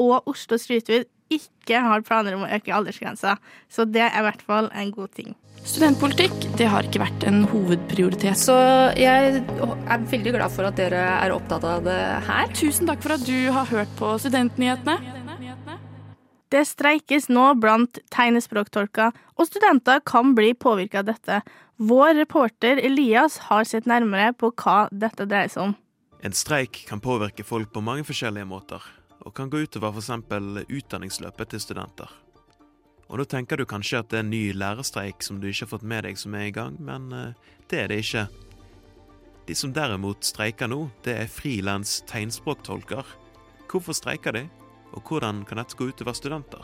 og 0.00 0.30
Oslo 0.30 0.58
Streetweed 0.60 1.08
ikke 1.30 1.80
har 1.84 2.02
planer 2.06 2.36
om 2.36 2.44
å 2.46 2.50
øke 2.50 2.74
aldersgrensa. 2.74 3.36
Så 3.70 3.86
det 3.86 4.02
er 4.08 4.18
i 4.18 4.26
hvert 4.26 4.42
fall 4.46 4.70
en 4.74 4.90
god 4.94 5.14
ting. 5.16 5.36
Studentpolitikk 5.60 6.34
det 6.56 6.68
har 6.72 6.86
ikke 6.88 7.02
vært 7.02 7.24
en 7.28 7.42
hovedprioritet. 7.50 8.38
Så 8.40 8.56
jeg 8.98 9.40
er 9.44 10.06
veldig 10.10 10.34
glad 10.38 10.52
for 10.54 10.68
at 10.68 10.78
dere 10.80 11.02
er 11.20 11.34
opptatt 11.34 11.66
av 11.68 11.84
det 11.84 11.98
her. 12.26 12.52
Tusen 12.56 12.88
takk 12.88 13.02
for 13.04 13.16
at 13.16 13.26
du 13.28 13.50
har 13.52 13.68
hørt 13.70 13.92
på 14.00 14.14
Studentnyhetene. 14.22 15.16
Det 16.50 16.64
streikes 16.66 17.28
nå 17.30 17.44
blant 17.62 18.00
tegnespråktolker, 18.10 19.12
og 19.38 19.46
studenter 19.46 20.00
kan 20.02 20.32
bli 20.34 20.50
påvirka 20.58 21.04
av 21.04 21.12
dette. 21.12 21.36
Vår 21.78 22.16
reporter 22.18 22.80
Elias 22.82 23.38
har 23.46 23.68
sett 23.68 23.86
nærmere 23.86 24.32
på 24.34 24.50
hva 24.58 24.88
dette 24.90 25.28
dreier 25.30 25.52
seg 25.52 25.68
om. 25.68 25.76
En 26.26 26.34
streik 26.34 26.82
kan 26.88 27.00
påvirke 27.00 27.46
folk 27.46 27.70
på 27.72 27.84
mange 27.84 28.02
forskjellige 28.08 28.48
måter 28.50 28.82
og 29.26 29.34
kan 29.36 29.50
gå 29.52 29.62
utover 29.66 29.96
f.eks. 29.96 30.10
utdanningsløpet 30.68 31.52
til 31.52 31.62
studenter. 31.62 32.10
Og 33.10 33.18
da 33.18 33.26
tenker 33.26 33.58
du 33.58 33.66
kanskje 33.66 33.98
at 34.00 34.10
det 34.12 34.20
er 34.20 34.24
en 34.24 34.30
ny 34.30 34.44
lærerstreik 34.54 35.24
som 35.26 35.40
du 35.40 35.48
ikke 35.50 35.66
har 35.66 35.72
fått 35.72 35.86
med 35.92 36.06
deg 36.06 36.18
som 36.18 36.34
er 36.38 36.46
i 36.46 36.54
gang, 36.54 36.76
men 36.78 37.10
eh, 37.12 37.54
det 37.70 37.82
er 37.82 37.90
det 37.90 38.02
ikke. 38.04 38.26
De 39.48 39.56
som 39.58 39.72
derimot 39.74 40.22
streiker 40.22 40.70
nå, 40.70 40.84
det 41.02 41.16
er 41.18 41.32
frilans 41.32 42.00
tegnspråktolker. 42.06 43.08
Hvorfor 43.70 43.96
streiker 43.98 44.36
de, 44.36 44.44
og 44.94 45.02
hvordan 45.08 45.42
kan 45.46 45.58
dette 45.58 45.74
gå 45.78 45.90
utover 45.90 46.14
studenter? 46.14 46.62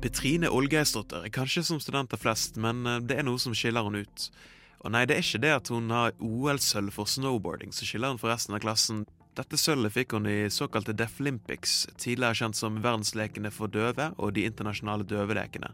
Petrine 0.00 0.48
Olgeisdottir 0.48 1.26
er 1.26 1.32
kanskje 1.34 1.66
som 1.68 1.80
studenter 1.84 2.16
flest, 2.16 2.56
men 2.56 2.86
eh, 2.88 3.02
det 3.04 3.20
er 3.20 3.28
noe 3.28 3.40
som 3.42 3.52
skiller 3.52 3.84
henne 3.84 4.06
ut. 4.08 4.30
Og 4.80 4.94
nei, 4.94 5.04
det 5.04 5.16
er 5.16 5.24
ikke 5.24 5.42
det 5.42 5.52
at 5.52 5.70
hun 5.72 5.90
har 5.92 6.14
OL-sølv 6.24 6.94
for 6.94 7.08
snowboarding 7.10 7.74
som 7.76 7.88
skiller 7.88 8.12
henne 8.12 8.22
fra 8.22 8.32
resten 8.32 8.56
av 8.56 8.62
klassen. 8.64 9.02
Dette 9.36 9.58
sølvet 9.60 9.94
fikk 9.94 10.16
hun 10.16 10.26
i 10.28 10.48
såkalte 10.52 10.94
Deaflympics, 10.96 11.84
tidligere 12.00 12.40
kjent 12.40 12.58
som 12.58 12.80
verdenslekene 12.82 13.52
for 13.54 13.70
døve 13.72 14.10
og 14.16 14.34
de 14.36 14.46
internasjonale 14.48 15.06
døvelekene. 15.08 15.70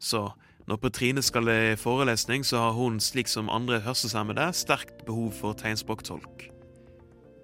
Så 0.00 0.30
når 0.64 0.80
Petrine 0.80 1.22
skal 1.22 1.48
i 1.52 1.76
forelesning, 1.76 2.44
så 2.44 2.62
har 2.62 2.76
hun, 2.76 2.96
slik 3.00 3.28
som 3.28 3.52
andre 3.52 3.82
hørselshemmede, 3.84 4.48
sterkt 4.56 5.04
behov 5.04 5.34
for 5.36 5.56
tegnspråktolk. 5.60 6.48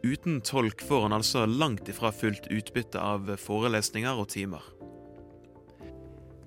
Uten 0.01 0.41
tolk 0.41 0.81
får 0.89 1.05
hun 1.05 1.13
altså 1.13 1.45
langt 1.45 1.89
ifra 1.93 2.09
fullt 2.17 2.49
utbytte 2.49 2.97
av 2.97 3.29
forelesninger 3.37 4.17
og 4.17 4.31
timer. 4.33 4.65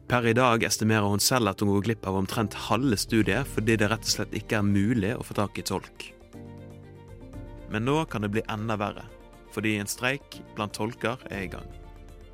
Per 0.07 0.27
i 0.27 0.33
dag 0.36 0.63
estimerer 0.67 1.07
hun 1.07 1.22
selv 1.24 1.53
at 1.53 1.62
hun 1.63 1.72
går 1.72 1.86
glipp 1.88 2.07
av 2.10 2.17
omtrent 2.19 2.57
halve 2.67 2.98
studiet 3.00 3.48
fordi 3.50 3.77
det 3.79 3.88
rett 3.91 4.03
og 4.03 4.12
slett 4.12 4.36
ikke 4.36 4.60
er 4.60 4.67
mulig 4.67 5.13
å 5.15 5.24
få 5.24 5.38
tak 5.38 5.57
i 5.57 5.65
tolk. 5.65 6.10
Men 7.72 7.88
nå 7.88 8.03
kan 8.12 8.22
det 8.22 8.33
bli 8.36 8.43
enda 8.51 8.75
verre, 8.77 9.07
fordi 9.55 9.77
en 9.79 9.89
streik 9.89 10.41
blant 10.57 10.75
tolker 10.75 11.24
er 11.31 11.48
i 11.48 11.50
gang. 11.55 11.69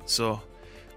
Så 0.04 0.34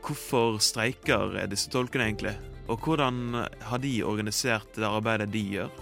hvorfor 0.03 0.57
streiker 0.59 1.37
disse 1.47 1.71
tolkene 1.71 2.09
egentlig? 2.09 2.35
Og 2.67 2.83
hvordan 2.83 3.45
har 3.69 3.79
de 3.83 3.93
organisert 4.07 4.75
det 4.75 4.89
arbeidet 4.89 5.29
de 5.31 5.45
gjør? 5.53 5.81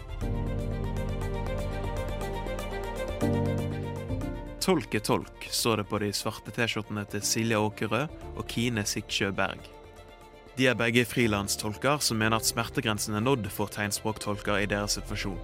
Tolk 4.62 4.94
er 4.94 5.02
tolk, 5.02 5.48
står 5.50 5.82
det 5.82 5.90
på 5.90 5.98
de 6.04 6.12
svarte 6.14 6.54
T-skjortene 6.54 7.08
til 7.10 7.24
Silje 7.26 7.58
Åkerø 7.58 8.04
og 8.36 8.44
Kine 8.52 8.86
Siksjø 8.86 9.32
Berg. 9.34 9.66
De 10.58 10.68
er 10.68 10.76
begge 10.76 11.06
frilanstolker 11.08 12.02
som 12.04 12.20
mener 12.20 12.42
at 12.42 12.48
smertegrensen 12.48 13.16
er 13.16 13.24
nådd 13.24 13.48
for 13.54 13.72
tegnspråktolker 13.72 14.60
i 14.60 14.68
deres 14.70 14.98
situasjon. 15.00 15.40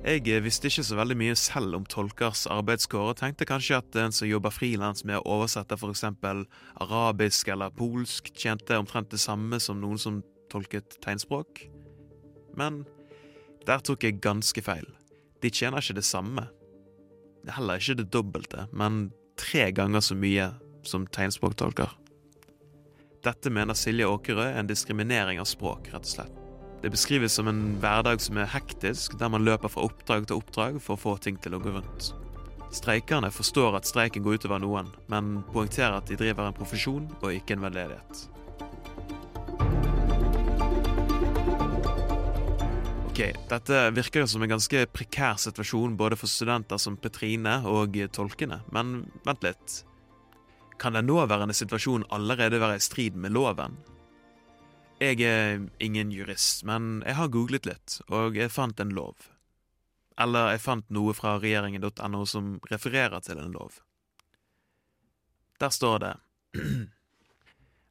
Jeg 0.00 0.40
visste 0.40 0.70
ikke 0.70 0.84
så 0.86 0.96
veldig 0.96 1.16
mye 1.18 1.34
selv 1.36 1.76
om 1.76 1.84
tolkers 1.84 2.46
arbeidskår, 2.48 3.10
og 3.10 3.18
tenkte 3.18 3.44
kanskje 3.44 3.80
at 3.82 3.98
en 4.00 4.14
som 4.16 4.30
jobber 4.30 4.54
frilans 4.54 5.02
med 5.04 5.18
å 5.18 5.34
oversette 5.34 5.76
f.eks. 5.76 6.06
arabisk 6.80 7.50
eller 7.52 7.74
polsk, 7.76 8.30
tjente 8.32 8.78
omtrent 8.80 9.10
det 9.12 9.20
samme 9.20 9.60
som 9.60 9.82
noen 9.82 10.00
som 10.00 10.22
tolket 10.50 10.96
tegnspråk. 11.04 11.66
Men 12.56 12.84
der 13.68 13.84
tok 13.84 14.06
jeg 14.06 14.22
ganske 14.24 14.64
feil. 14.64 14.86
De 15.42 15.50
tjener 15.52 15.84
ikke 15.84 15.98
det 15.98 16.06
samme. 16.08 16.46
Heller 17.44 17.82
ikke 17.82 17.98
det 18.00 18.08
dobbelte, 18.14 18.68
men 18.72 19.10
tre 19.36 19.68
ganger 19.76 20.00
så 20.00 20.16
mye 20.16 20.48
som 20.86 21.04
tegnspråktolker. 21.12 21.92
Dette 23.20 23.50
mener 23.52 23.76
Silje 23.76 24.06
Åkerø 24.08 24.46
er 24.46 24.62
en 24.62 24.68
diskriminering 24.68 25.42
av 25.42 25.48
språk, 25.48 25.90
rett 25.92 26.06
og 26.06 26.08
slett. 26.08 26.36
Det 26.80 26.88
beskrives 26.88 27.34
som 27.36 27.50
en 27.50 27.74
hverdag 27.82 28.22
som 28.24 28.38
er 28.40 28.48
hektisk, 28.48 29.18
der 29.20 29.28
man 29.28 29.44
løper 29.44 29.68
fra 29.68 29.84
oppdrag 29.84 30.24
til 30.24 30.40
oppdrag 30.40 30.78
for 30.80 30.96
å 30.96 31.00
få 31.02 31.12
ting 31.20 31.36
til 31.36 31.52
å 31.52 31.60
gå 31.60 31.74
rundt. 31.74 32.14
Streikerne 32.72 33.28
forstår 33.34 33.76
at 33.76 33.90
streiken 33.90 34.24
går 34.24 34.38
utover 34.40 34.62
noen, 34.62 34.88
men 35.12 35.42
poengterer 35.52 35.98
at 35.98 36.08
de 36.08 36.16
driver 36.16 36.48
en 36.48 36.56
profesjon 36.56 37.10
og 37.18 37.34
ikke 37.34 37.58
en 37.58 37.66
veldedighet. 37.66 38.24
Ok, 43.10 43.20
Dette 43.52 43.84
virker 43.92 44.24
jo 44.24 44.32
som 44.32 44.46
en 44.46 44.54
ganske 44.54 44.86
prekær 44.96 45.36
situasjon 45.44 46.00
både 46.00 46.16
for 46.16 46.30
studenter 46.30 46.80
som 46.80 46.96
Petrine 46.96 47.58
og 47.68 48.00
tolkene, 48.16 48.62
men 48.72 49.02
vent 49.28 49.44
litt. 49.44 49.80
Kan 50.80 50.96
den 50.96 51.06
nåværende 51.06 51.54
situasjonen 51.54 52.06
allerede 52.08 52.60
være 52.60 52.76
i 52.76 52.80
strid 52.80 53.16
med 53.20 53.34
loven? 53.36 53.76
Jeg 55.00 55.20
er 55.24 55.66
ingen 55.80 56.12
jurist, 56.12 56.64
men 56.64 57.02
jeg 57.06 57.16
har 57.16 57.28
googlet 57.32 57.66
litt, 57.68 57.98
og 58.08 58.36
jeg 58.36 58.52
fant 58.52 58.80
en 58.80 58.94
lov. 58.96 59.16
Eller 60.20 60.54
jeg 60.54 60.62
fant 60.64 60.86
noe 60.92 61.12
fra 61.16 61.34
regjeringen.no 61.40 62.24
som 62.28 62.54
refererer 62.72 63.20
til 63.24 63.40
en 63.40 63.52
lov. 63.52 63.80
Der 65.60 65.68
står 65.68 65.98
det 66.04 66.14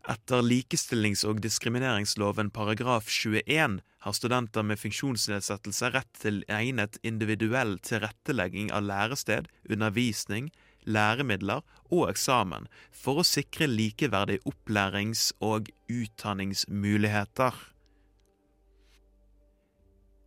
Etter 0.10 0.42
likestillings- 0.42 1.26
og 1.28 1.42
diskrimineringsloven 1.44 2.50
paragraf 2.50 3.10
21 3.10 3.82
har 4.06 4.16
studenter 4.18 4.66
med 4.66 4.80
funksjonsnedsettelse 4.82 5.92
rett 5.94 6.10
til 6.18 6.42
egnet 6.50 6.98
individuell 7.06 7.78
tilrettelegging 7.86 8.72
av 8.74 8.88
lærested, 8.88 9.52
undervisning, 9.70 10.50
læremidler 10.86 11.66
og 11.90 12.10
eksamen 12.10 12.68
for 12.96 13.22
å 13.22 13.28
sikre 13.28 13.68
likeverdige 13.70 14.44
opplærings- 14.50 15.32
og 15.42 15.72
utdanningsmuligheter. 15.90 17.58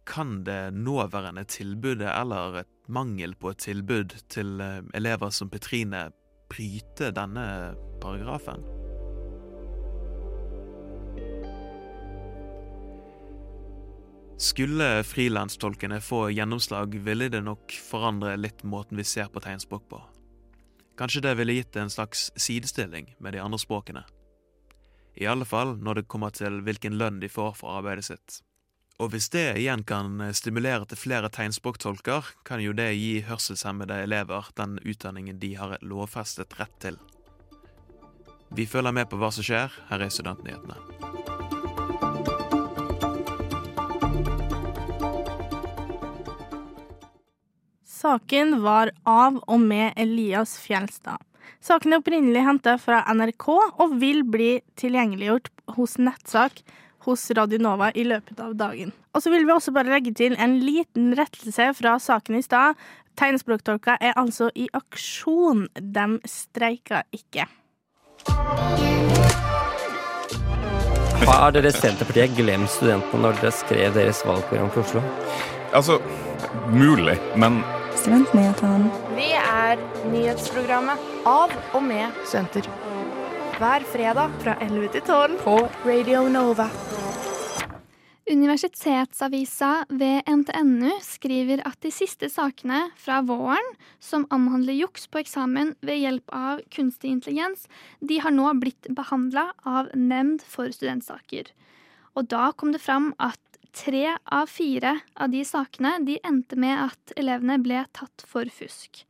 Kan 0.07 0.43
det 0.45 0.75
nåværende 0.75 1.45
tilbudet, 1.45 2.11
eller 2.11 2.63
et 2.65 2.89
mangel 2.89 3.35
på 3.39 3.53
et 3.53 3.63
tilbud 3.63 4.19
til 4.29 4.61
elever 4.95 5.31
som 5.31 5.51
Petrine, 5.51 6.11
bryte 6.51 7.13
denne 7.15 7.75
paragrafen? 8.03 8.67
Skulle 14.43 15.05
frilanstolkene 15.07 16.01
få 16.03 16.25
gjennomslag, 16.35 16.97
ville 17.07 17.29
det 17.31 17.45
nok 17.47 17.71
forandre 17.87 18.35
litt 18.41 18.65
måten 18.67 18.99
vi 18.99 19.07
ser 19.07 19.31
på 19.31 19.41
tegnspråk 19.45 19.85
på. 19.87 20.01
Kanskje 20.99 21.23
det 21.25 21.35
ville 21.39 21.57
gitt 21.57 21.77
en 21.77 21.91
slags 21.91 22.31
sidestilling 22.37 23.15
med 23.19 23.33
de 23.33 23.41
andre 23.41 23.59
språkene. 23.59 24.05
I 25.15 25.27
alle 25.29 25.45
fall 25.45 25.77
når 25.81 26.01
det 26.01 26.09
kommer 26.09 26.33
til 26.35 26.61
hvilken 26.65 26.97
lønn 27.01 27.21
de 27.21 27.31
får 27.33 27.55
for 27.61 27.79
arbeidet 27.79 28.09
sitt. 28.09 28.41
Og 29.01 29.11
hvis 29.13 29.31
det 29.33 29.57
igjen 29.59 29.83
kan 29.89 30.21
stimulere 30.37 30.87
til 30.87 31.01
flere 31.01 31.31
tegnspråktolker, 31.33 32.29
kan 32.45 32.63
jo 32.63 32.75
det 32.77 32.93
gi 32.95 33.23
hørselshemmede 33.27 34.03
elever 34.05 34.53
den 34.59 34.79
utdanningen 34.85 35.41
de 35.43 35.55
har 35.59 35.79
lovfestet 35.83 36.55
rett 36.61 36.77
til. 36.85 37.01
Vi 38.53 38.69
følger 38.69 38.93
med 38.93 39.09
på 39.09 39.17
hva 39.17 39.33
som 39.33 39.47
skjer 39.47 39.73
her 39.89 40.05
er 40.05 40.13
Studentnyhetene. 40.13 41.22
Saken 48.03 48.57
var 48.63 48.91
av 49.07 49.37
og 49.47 49.61
med 49.63 49.93
Elias 50.01 50.57
Fjelstad. 50.59 51.21
Saken 51.63 51.93
er 51.93 52.01
opprinnelig 52.01 52.41
henta 52.43 52.73
fra 52.83 53.05
NRK 53.15 53.45
og 53.55 53.93
vil 54.01 54.25
bli 54.27 54.57
tilgjengeliggjort 54.81 55.51
hos 55.77 55.95
nettsak 56.03 56.65
hos 57.07 57.29
Radio 57.39 57.61
Nova 57.63 57.93
i 57.95 58.03
løpet 58.03 58.41
av 58.43 58.57
dagen. 58.59 58.91
Og 59.15 59.23
så 59.23 59.31
vil 59.31 59.47
vi 59.47 59.55
også 59.55 59.75
bare 59.77 59.93
legge 59.93 60.11
til 60.19 60.35
en 60.35 60.57
liten 60.65 61.13
rettelse 61.15 61.69
fra 61.79 61.93
saken 62.03 62.41
i 62.41 62.43
stad. 62.43 62.81
Tegnspråktolka 63.21 63.95
er 64.03 64.19
altså 64.19 64.49
i 64.59 64.67
aksjon. 64.75 65.69
De 65.79 66.07
streiker 66.27 67.05
ikke. 67.15 67.47
Har 71.29 71.55
dere 71.55 71.71
Senterpartiet 71.71 72.35
glemt 72.35 72.73
studentene 72.75 73.29
når 73.29 73.39
dere 73.45 73.55
skrev 73.55 73.95
deres 73.95 74.25
valgprogram 74.27 74.75
for 74.75 74.83
Oslo? 74.83 75.05
Altså, 75.73 76.01
mulig, 76.75 77.15
men 77.39 77.63
Studentnyhetene. 78.01 78.91
Vi 79.17 79.29
er 79.37 79.81
nyhetsprogrammet 80.13 81.03
av 81.29 81.53
og 81.77 81.85
med 81.85 82.17
studenter. 82.25 82.67
Hver 83.61 83.85
fredag 83.93 84.33
fra 84.43 84.57
11 84.65 84.89
til 84.97 85.05
12 85.05 85.37
på 85.45 85.57
Radio 85.85 86.25
Nova. 86.33 86.67
Universitetsavisa 88.33 89.85
ved 89.91 90.23
NTNU 90.31 90.93
skriver 91.05 91.61
at 91.69 91.77
de 91.85 91.91
siste 91.93 92.31
sakene 92.33 92.87
fra 92.97 93.21
våren 93.27 93.73
som 94.01 94.25
omhandler 94.33 94.79
juks 94.79 95.09
på 95.11 95.21
eksamen 95.21 95.75
ved 95.83 96.01
hjelp 96.01 96.33
av 96.33 96.63
kunstig 96.73 97.13
intelligens, 97.13 97.67
de 98.01 98.23
har 98.23 98.33
nå 98.33 98.49
blitt 98.63 98.89
behandla 98.95 99.51
av 99.69 99.93
Nemnd 99.99 100.47
for 100.49 100.73
studentsaker. 100.73 101.51
Og 102.17 102.31
da 102.33 102.53
kom 102.57 102.73
det 102.73 102.81
fram 102.85 103.13
at 103.21 103.41
tre 103.73 104.17
av 104.25 104.51
fire 104.53 104.99
av 105.15 105.33
de 105.33 105.43
sakene 105.47 105.97
de 106.07 106.19
endte 106.27 106.59
med 106.61 106.77
at 106.91 107.15
elevene 107.17 107.59
ble 107.63 107.85
tatt 107.97 108.25
for 108.29 108.49
fusk. 108.53 109.05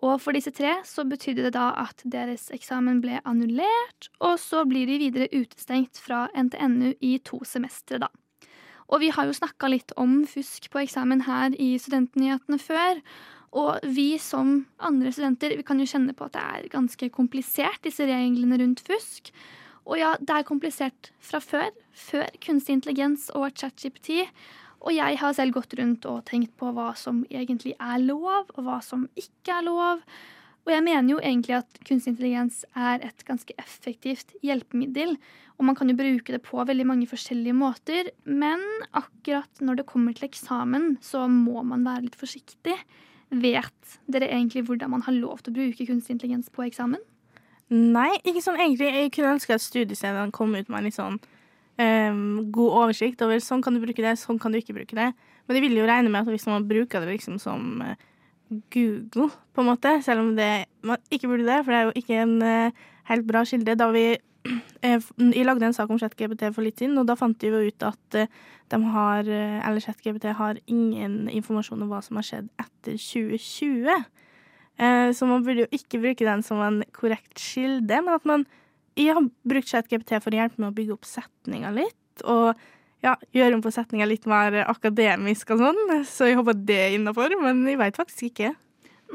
Og 0.00 0.16
for 0.22 0.32
disse 0.36 0.52
tre 0.56 0.78
så 0.88 1.04
betydde 1.04 1.44
det 1.48 1.54
da 1.58 1.70
at 1.82 2.00
deres 2.08 2.48
eksamen 2.54 3.02
ble 3.04 3.18
annullert, 3.28 4.08
og 4.24 4.38
så 4.40 4.64
blir 4.68 4.88
de 4.88 5.00
videre 5.02 5.28
utestengt 5.34 6.00
fra 6.00 6.26
NTNU 6.32 6.94
i 7.04 7.18
to 7.26 7.42
semestre, 7.44 8.00
da. 8.00 8.08
Og 8.90 9.04
vi 9.04 9.10
har 9.14 9.28
jo 9.28 9.36
snakka 9.36 9.68
litt 9.70 9.92
om 10.00 10.22
fusk 10.26 10.66
på 10.72 10.82
eksamen 10.82 11.26
her 11.28 11.54
i 11.54 11.76
Studentnyhetene 11.78 12.58
før. 12.58 12.98
Og 13.54 13.84
vi 13.86 14.14
som 14.22 14.64
andre 14.82 15.12
studenter 15.14 15.54
vi 15.58 15.66
kan 15.66 15.78
jo 15.78 15.86
kjenne 15.90 16.14
på 16.16 16.26
at 16.26 16.34
det 16.34 16.42
er 16.42 16.72
ganske 16.72 17.10
komplisert, 17.14 17.82
disse 17.86 18.06
reglene 18.06 18.58
rundt 18.58 18.82
fusk. 18.86 19.30
Og 19.88 19.98
ja, 19.98 20.14
det 20.20 20.34
er 20.34 20.48
komplisert 20.48 21.12
fra 21.24 21.40
før. 21.42 21.70
Før 21.96 22.28
kunstig 22.42 22.78
intelligens 22.78 23.28
og 23.36 23.50
ChatGPT. 23.56 24.26
Og 24.80 24.94
jeg 24.96 25.18
har 25.20 25.36
selv 25.36 25.56
gått 25.56 25.74
rundt 25.76 26.06
og 26.08 26.24
tenkt 26.28 26.54
på 26.60 26.70
hva 26.76 26.92
som 26.96 27.24
egentlig 27.28 27.74
er 27.76 28.00
lov, 28.00 28.48
og 28.56 28.60
hva 28.64 28.78
som 28.84 29.08
ikke 29.18 29.58
er 29.58 29.66
lov. 29.66 30.04
Og 30.66 30.72
jeg 30.72 30.84
mener 30.84 31.14
jo 31.14 31.20
egentlig 31.20 31.56
at 31.58 31.80
kunstig 31.88 32.14
intelligens 32.14 32.62
er 32.76 33.04
et 33.04 33.24
ganske 33.28 33.54
effektivt 33.60 34.34
hjelpemiddel. 34.44 35.16
Og 35.58 35.66
man 35.68 35.76
kan 35.76 35.92
jo 35.92 35.96
bruke 35.98 36.32
det 36.32 36.40
på 36.46 36.64
veldig 36.64 36.86
mange 36.88 37.08
forskjellige 37.08 37.56
måter. 37.56 38.10
Men 38.24 38.62
akkurat 38.96 39.60
når 39.60 39.80
det 39.80 39.88
kommer 39.90 40.16
til 40.16 40.28
eksamen, 40.30 40.94
så 41.04 41.26
må 41.28 41.64
man 41.68 41.84
være 41.84 42.06
litt 42.08 42.20
forsiktig. 42.20 42.76
Vet 43.30 43.98
dere 44.10 44.30
egentlig 44.32 44.64
hvordan 44.68 44.94
man 44.96 45.04
har 45.06 45.16
lov 45.16 45.42
til 45.42 45.52
å 45.52 45.58
bruke 45.60 45.88
kunstig 45.88 46.16
intelligens 46.16 46.48
på 46.52 46.64
eksamen? 46.68 47.02
Nei, 47.70 48.16
ikke 48.26 48.42
sånn 48.42 48.58
egentlig. 48.58 48.88
Jeg 48.90 49.12
kunne 49.14 49.36
ønske 49.36 49.54
at 49.54 49.62
studiestedene 49.62 50.34
kom 50.34 50.56
ut 50.56 50.66
med 50.66 50.80
en 50.80 50.86
litt 50.88 50.96
sånn 50.96 51.18
um, 51.20 52.22
god 52.50 52.78
oversikt 52.84 53.22
over 53.22 53.38
sånn 53.44 53.62
kan 53.62 53.76
du 53.76 53.82
bruke 53.82 54.02
det, 54.02 54.16
sånn 54.18 54.40
kan 54.42 54.50
du 54.50 54.58
ikke 54.58 54.74
bruke 54.74 54.96
det. 54.98 55.12
Men 55.46 55.56
de 55.56 55.62
vil 55.62 55.78
jo 55.78 55.86
regne 55.86 56.10
med 56.10 56.24
at 56.24 56.32
hvis 56.32 56.48
man 56.50 56.66
bruker 56.66 57.04
det 57.04 57.14
liksom 57.14 57.38
som 57.42 57.84
uh, 57.84 57.94
Google, 58.74 59.28
på 59.54 59.62
en 59.62 59.70
måte, 59.70 59.94
selv 60.02 60.24
om 60.24 60.32
det, 60.34 60.66
man 60.82 60.98
ikke 61.14 61.30
burde 61.30 61.46
det, 61.46 61.60
for 61.62 61.70
det 61.70 61.78
er 61.78 61.86
jo 61.86 62.02
ikke 62.02 62.18
en 62.24 62.34
uh, 62.42 62.88
helt 63.12 63.28
bra 63.28 63.44
kilde. 63.46 63.78
Da 63.78 63.90
vi 63.94 64.04
jeg 64.82 65.46
lagde 65.46 65.68
en 65.68 65.76
sak 65.76 65.92
om 65.92 66.00
ChatGPT 66.00 66.48
for 66.50 66.66
litt 66.66 66.82
siden, 66.82 66.98
og 66.98 67.06
da 67.06 67.14
fant 67.18 67.38
de 67.38 67.52
jo 67.52 67.60
ut 67.62 67.86
at 67.86 68.22
de 68.70 68.78
har, 68.94 69.26
eller 69.28 69.82
ChatGPT 69.84 70.30
har 70.38 70.58
ingen 70.70 71.28
informasjon 71.28 71.82
om 71.84 71.90
hva 71.90 71.98
som 72.02 72.16
har 72.16 72.26
skjedd 72.26 72.48
etter 72.62 72.96
2020. 72.96 74.00
Så 74.80 75.26
man 75.28 75.42
burde 75.44 75.66
jo 75.66 75.76
ikke 75.76 75.98
bruke 76.00 76.24
den 76.24 76.40
som 76.46 76.62
en 76.64 76.78
korrekt 76.96 77.36
kilde, 77.36 77.98
men 78.00 78.14
at 78.14 78.24
man 78.24 78.46
Jeg 78.96 79.12
har 79.14 79.26
brukt 79.44 79.68
ChatGPT 79.68 80.14
for 80.22 80.32
å 80.32 80.38
hjelpe 80.40 80.56
med 80.56 80.70
å 80.70 80.76
bygge 80.76 80.94
opp 80.96 81.04
setninga 81.06 81.70
litt, 81.76 82.24
og 82.24 82.56
ja, 83.04 83.14
gjøre 83.32 83.56
om 83.56 83.62
på 83.64 83.72
setninga 83.72 84.08
litt 84.08 84.26
mer 84.28 84.58
akademisk 84.66 85.52
og 85.54 85.62
sånn, 85.62 85.92
så 86.08 86.28
jeg 86.28 86.36
håper 86.40 86.58
det 86.68 86.78
er 86.82 86.96
innafor, 86.96 87.32
men 87.40 87.62
jeg 87.68 87.80
veit 87.80 88.00
faktisk 88.00 88.28
ikke. 88.30 88.50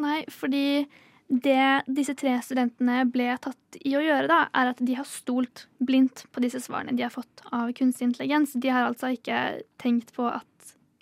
Nei, 0.01 0.21
fordi 0.31 0.85
det 1.27 1.85
disse 1.89 2.13
tre 2.17 2.35
studentene 2.45 3.03
ble 3.09 3.31
tatt 3.41 3.77
i 3.81 3.95
å 3.97 4.03
gjøre, 4.03 4.27
da, 4.29 4.39
er 4.53 4.71
at 4.71 4.81
de 4.85 4.97
har 4.97 5.07
stolt 5.09 5.65
blindt 5.81 6.25
på 6.31 6.43
disse 6.43 6.61
svarene 6.61 6.93
de 6.97 7.05
har 7.05 7.13
fått 7.13 7.45
av 7.51 7.71
kunstig 7.77 8.11
intelligens. 8.11 8.53
De 8.53 8.69
har 8.73 8.85
altså 8.85 9.13
ikke 9.15 9.39
tenkt 9.81 10.13
på 10.17 10.27
at 10.29 10.49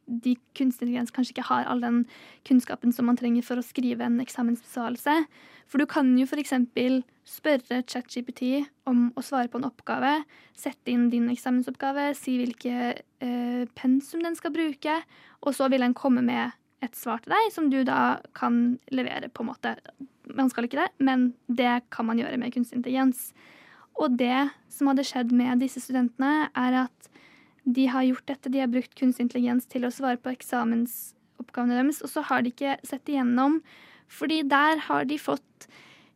de 0.05 0.35
intelligens 0.59 1.11
kanskje 1.13 1.35
ikke 1.35 1.47
har 1.47 1.67
all 1.69 1.81
den 1.83 2.03
kunnskapen 2.47 2.93
som 2.95 3.07
man 3.09 3.17
trenger 3.19 3.45
for 3.45 3.59
å 3.59 3.65
skrive 3.65 4.05
en 4.05 4.19
eksamensbesvarelse. 4.23 5.15
For 5.69 5.79
du 5.79 5.87
kan 5.89 6.11
jo 6.19 6.27
f.eks. 6.27 6.53
spørre 7.27 7.83
ChatGPT 7.87 8.65
om 8.89 9.07
å 9.15 9.23
svare 9.23 9.49
på 9.51 9.61
en 9.61 9.69
oppgave, 9.69 10.15
sette 10.57 10.91
inn 10.91 11.07
din 11.13 11.29
eksamensoppgave, 11.31 12.11
si 12.19 12.35
hvilke 12.41 12.93
eh, 12.93 13.63
pensum 13.79 14.25
den 14.25 14.35
skal 14.39 14.53
bruke, 14.55 14.99
og 15.41 15.55
så 15.55 15.69
vil 15.71 15.85
den 15.85 15.95
komme 15.97 16.23
med 16.25 16.53
et 16.83 16.97
svar 16.99 17.23
til 17.23 17.31
deg 17.31 17.49
som 17.55 17.69
du 17.71 17.79
da 17.87 18.19
kan 18.35 18.77
levere, 18.91 19.31
på 19.31 19.45
en 19.45 19.51
måte. 19.53 19.77
Man 20.35 20.51
skal 20.51 20.67
ikke 20.67 20.81
det, 20.81 20.91
men 21.03 21.31
det 21.47 21.85
kan 21.95 22.09
man 22.09 22.19
gjøre 22.19 22.39
med 22.41 22.53
kunstig 22.55 22.81
intelligens. 22.81 23.31
Og 24.01 24.17
det 24.19 24.49
som 24.73 24.89
hadde 24.89 25.05
skjedd 25.07 25.31
med 25.35 25.61
disse 25.63 25.81
studentene, 25.83 26.49
er 26.57 26.83
at 26.85 27.12
de 27.63 27.87
har 27.87 28.03
gjort 28.03 28.27
dette. 28.27 28.51
De 28.51 28.61
har 28.61 28.71
brukt 28.71 28.93
kunstig 28.99 29.27
intelligens 29.27 29.67
til 29.71 29.87
å 29.87 29.93
svare 29.93 30.19
på 30.19 30.33
eksamensoppgavene 30.33 31.79
deres, 31.79 32.03
og 32.03 32.11
så 32.11 32.25
har 32.27 32.43
de 32.43 32.53
ikke 32.53 32.77
sett 32.87 33.09
igjennom, 33.09 33.61
fordi 34.11 34.43
der 34.47 34.83
har 34.89 35.07
de 35.09 35.17
fått 35.21 35.67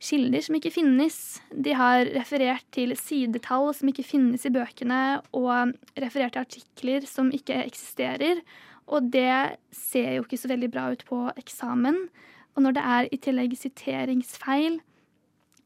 kilder 0.03 0.43
som 0.45 0.57
ikke 0.57 0.73
finnes. 0.75 1.17
De 1.51 1.73
har 1.73 2.05
referert 2.13 2.65
til 2.75 2.93
sidetall 2.99 3.71
som 3.73 3.89
ikke 3.89 4.05
finnes 4.05 4.45
i 4.45 4.53
bøkene, 4.53 5.19
og 5.33 5.73
referert 5.97 6.36
til 6.36 6.45
artikler 6.45 7.07
som 7.10 7.31
ikke 7.33 7.63
eksisterer. 7.63 8.43
Og 8.88 9.10
det 9.12 9.57
ser 9.75 10.17
jo 10.17 10.25
ikke 10.27 10.39
så 10.39 10.51
veldig 10.51 10.69
bra 10.71 10.89
ut 10.93 11.03
på 11.07 11.23
eksamen. 11.36 12.05
Og 12.55 12.63
når 12.65 12.77
det 12.77 12.86
er 12.97 13.10
i 13.12 13.19
tillegg 13.21 13.57
siteringsfeil, 13.57 14.79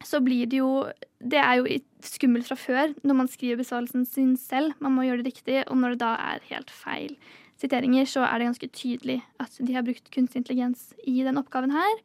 så 0.07 0.21
blir 0.23 0.49
det 0.49 0.61
jo 0.61 0.89
Det 1.21 1.37
er 1.37 1.59
jo 1.59 1.79
skummelt 2.01 2.47
fra 2.49 2.57
før 2.57 2.93
når 3.05 3.15
man 3.17 3.29
skriver 3.29 3.59
besvarelsen 3.61 4.07
sin 4.09 4.35
selv. 4.37 4.73
Man 4.81 4.95
må 4.95 5.05
gjøre 5.05 5.21
det 5.21 5.35
riktig, 5.35 5.59
og 5.67 5.77
når 5.77 5.93
det 5.93 6.01
da 6.01 6.15
er 6.17 6.47
helt 6.49 6.71
feil 6.73 7.15
siteringer, 7.61 8.07
så 8.09 8.23
er 8.25 8.39
det 8.39 8.47
ganske 8.49 8.69
tydelig 8.73 9.19
at 9.41 9.57
de 9.61 9.75
har 9.75 9.85
brukt 9.85 10.09
kunstig 10.13 10.41
intelligens 10.41 10.95
i 11.05 11.21
den 11.21 11.37
oppgaven 11.37 11.75
her. 11.75 11.99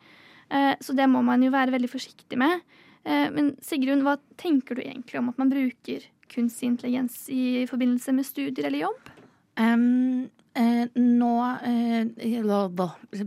Eh, 0.53 0.75
så 0.85 0.93
det 0.93 1.09
må 1.09 1.23
man 1.25 1.43
jo 1.43 1.55
være 1.55 1.73
veldig 1.73 1.91
forsiktig 1.91 2.39
med. 2.39 2.61
Eh, 3.07 3.31
men 3.33 3.55
Sigrun, 3.65 4.05
hva 4.05 4.19
tenker 4.37 4.77
du 4.77 4.85
egentlig 4.85 5.21
om 5.21 5.31
at 5.33 5.41
man 5.41 5.53
bruker 5.53 6.05
kunstig 6.33 6.73
intelligens 6.73 7.23
i 7.33 7.65
forbindelse 7.71 8.13
med 8.13 8.29
studier 8.29 8.69
eller 8.69 8.85
jobb? 8.87 9.13
Um, 9.57 10.29
Eh, 10.57 10.87
nå 10.97 11.33
eh, 11.69 12.07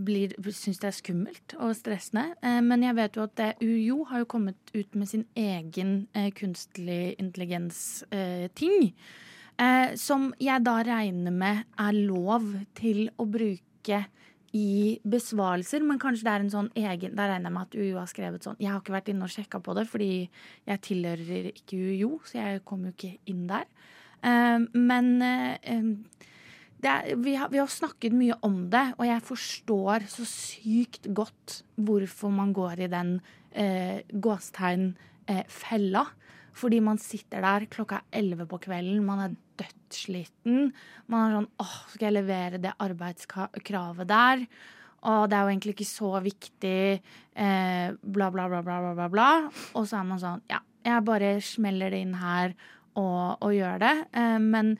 blir, 0.02 0.32
syns 0.50 0.80
det 0.82 0.88
er 0.90 0.96
skummelt 0.98 1.54
og 1.62 1.76
stressende. 1.78 2.32
Eh, 2.42 2.58
men 2.66 2.82
jeg 2.82 2.98
vet 2.98 3.20
jo 3.20 3.26
at 3.28 3.36
det, 3.38 3.50
UiO 3.62 4.00
har 4.10 4.24
jo 4.24 4.30
kommet 4.34 4.72
ut 4.74 4.96
med 4.98 5.12
sin 5.12 5.28
egen 5.38 6.08
eh, 6.18 6.32
kunstig 6.34 7.20
intelligens-ting. 7.22 8.90
Eh, 9.60 9.94
som 10.00 10.32
jeg 10.42 10.66
da 10.66 10.80
regner 10.88 11.36
med 11.36 11.68
er 11.78 12.00
lov 12.00 12.48
til 12.80 13.12
å 13.22 13.28
bruke 13.30 14.00
i 14.58 14.98
besvarelser, 15.06 15.86
men 15.86 16.02
kanskje 16.02 16.26
det 16.26 16.32
er 16.34 16.42
en 16.42 16.50
sånn 16.50 16.72
egen 16.74 17.14
Da 17.14 17.28
regner 17.30 17.52
jeg 17.52 17.54
med 17.54 17.68
at 17.68 17.76
UiO 17.78 18.00
har 18.00 18.08
skrevet 18.10 18.42
sånn 18.42 18.58
Jeg 18.58 18.72
har 18.72 18.80
ikke 18.82 18.96
vært 18.96 19.12
inne 19.14 19.28
og 19.28 19.30
sjekka 19.30 19.60
på 19.62 19.76
det, 19.78 19.84
fordi 19.92 20.10
jeg 20.66 20.82
tilhører 20.88 21.52
ikke 21.52 21.78
UiO, 21.78 22.10
så 22.26 22.40
jeg 22.40 22.64
kom 22.66 22.88
jo 22.88 22.96
ikke 22.96 23.12
inn 23.30 23.46
der. 23.52 23.70
Eh, 24.26 24.66
men 24.74 25.12
er, 26.88 27.16
vi, 27.20 27.34
har, 27.36 27.50
vi, 27.52 27.60
har, 27.60 27.68
snakket 27.68 28.16
mye 28.16 28.38
om 28.46 28.62
det, 28.72 28.86
og 28.96 29.04
jeg 29.08 29.26
forstår 29.28 30.06
så 30.08 30.26
sykt 30.30 31.10
godt 31.12 31.60
hvorfor 31.76 32.32
man 32.32 32.54
går 32.56 32.86
i 32.86 32.90
den 32.92 33.18
eh, 33.52 34.00
gåstegn-fella. 34.08 36.04
Eh, 36.08 36.16
Fordi 36.60 36.80
man 36.84 36.98
sitter 36.98 37.44
der 37.44 37.68
klokka 37.72 38.02
elleve 38.12 38.48
på 38.48 38.62
kvelden, 38.64 39.04
man 39.06 39.26
er 39.26 39.36
dødssliten. 39.60 40.72
Man 41.12 41.26
er 41.26 41.38
sånn 41.38 41.50
åh, 41.64 41.78
skal 41.92 42.10
jeg 42.10 42.18
levere 42.22 42.62
det 42.64 42.76
arbeidskravet 42.80 44.08
der? 44.08 44.46
Og 45.10 45.30
det 45.32 45.38
er 45.38 45.46
jo 45.46 45.52
egentlig 45.54 45.76
ikke 45.78 45.88
så 45.88 46.10
viktig, 46.24 47.00
eh, 47.36 47.88
bla, 48.04 48.32
bla, 48.32 48.48
bla, 48.52 48.62
bla, 48.64 48.94
bla, 48.96 49.08
bla. 49.08 49.30
Og 49.76 49.88
så 49.88 50.00
er 50.00 50.08
man 50.08 50.20
sånn, 50.20 50.44
ja, 50.52 50.60
jeg 50.84 51.08
bare 51.08 51.38
smeller 51.44 51.92
det 51.92 52.04
inn 52.04 52.16
her 52.20 52.56
og, 53.00 53.40
og 53.44 53.52
gjør 53.56 53.80
det. 53.84 53.96
Eh, 54.20 54.40
men 54.44 54.76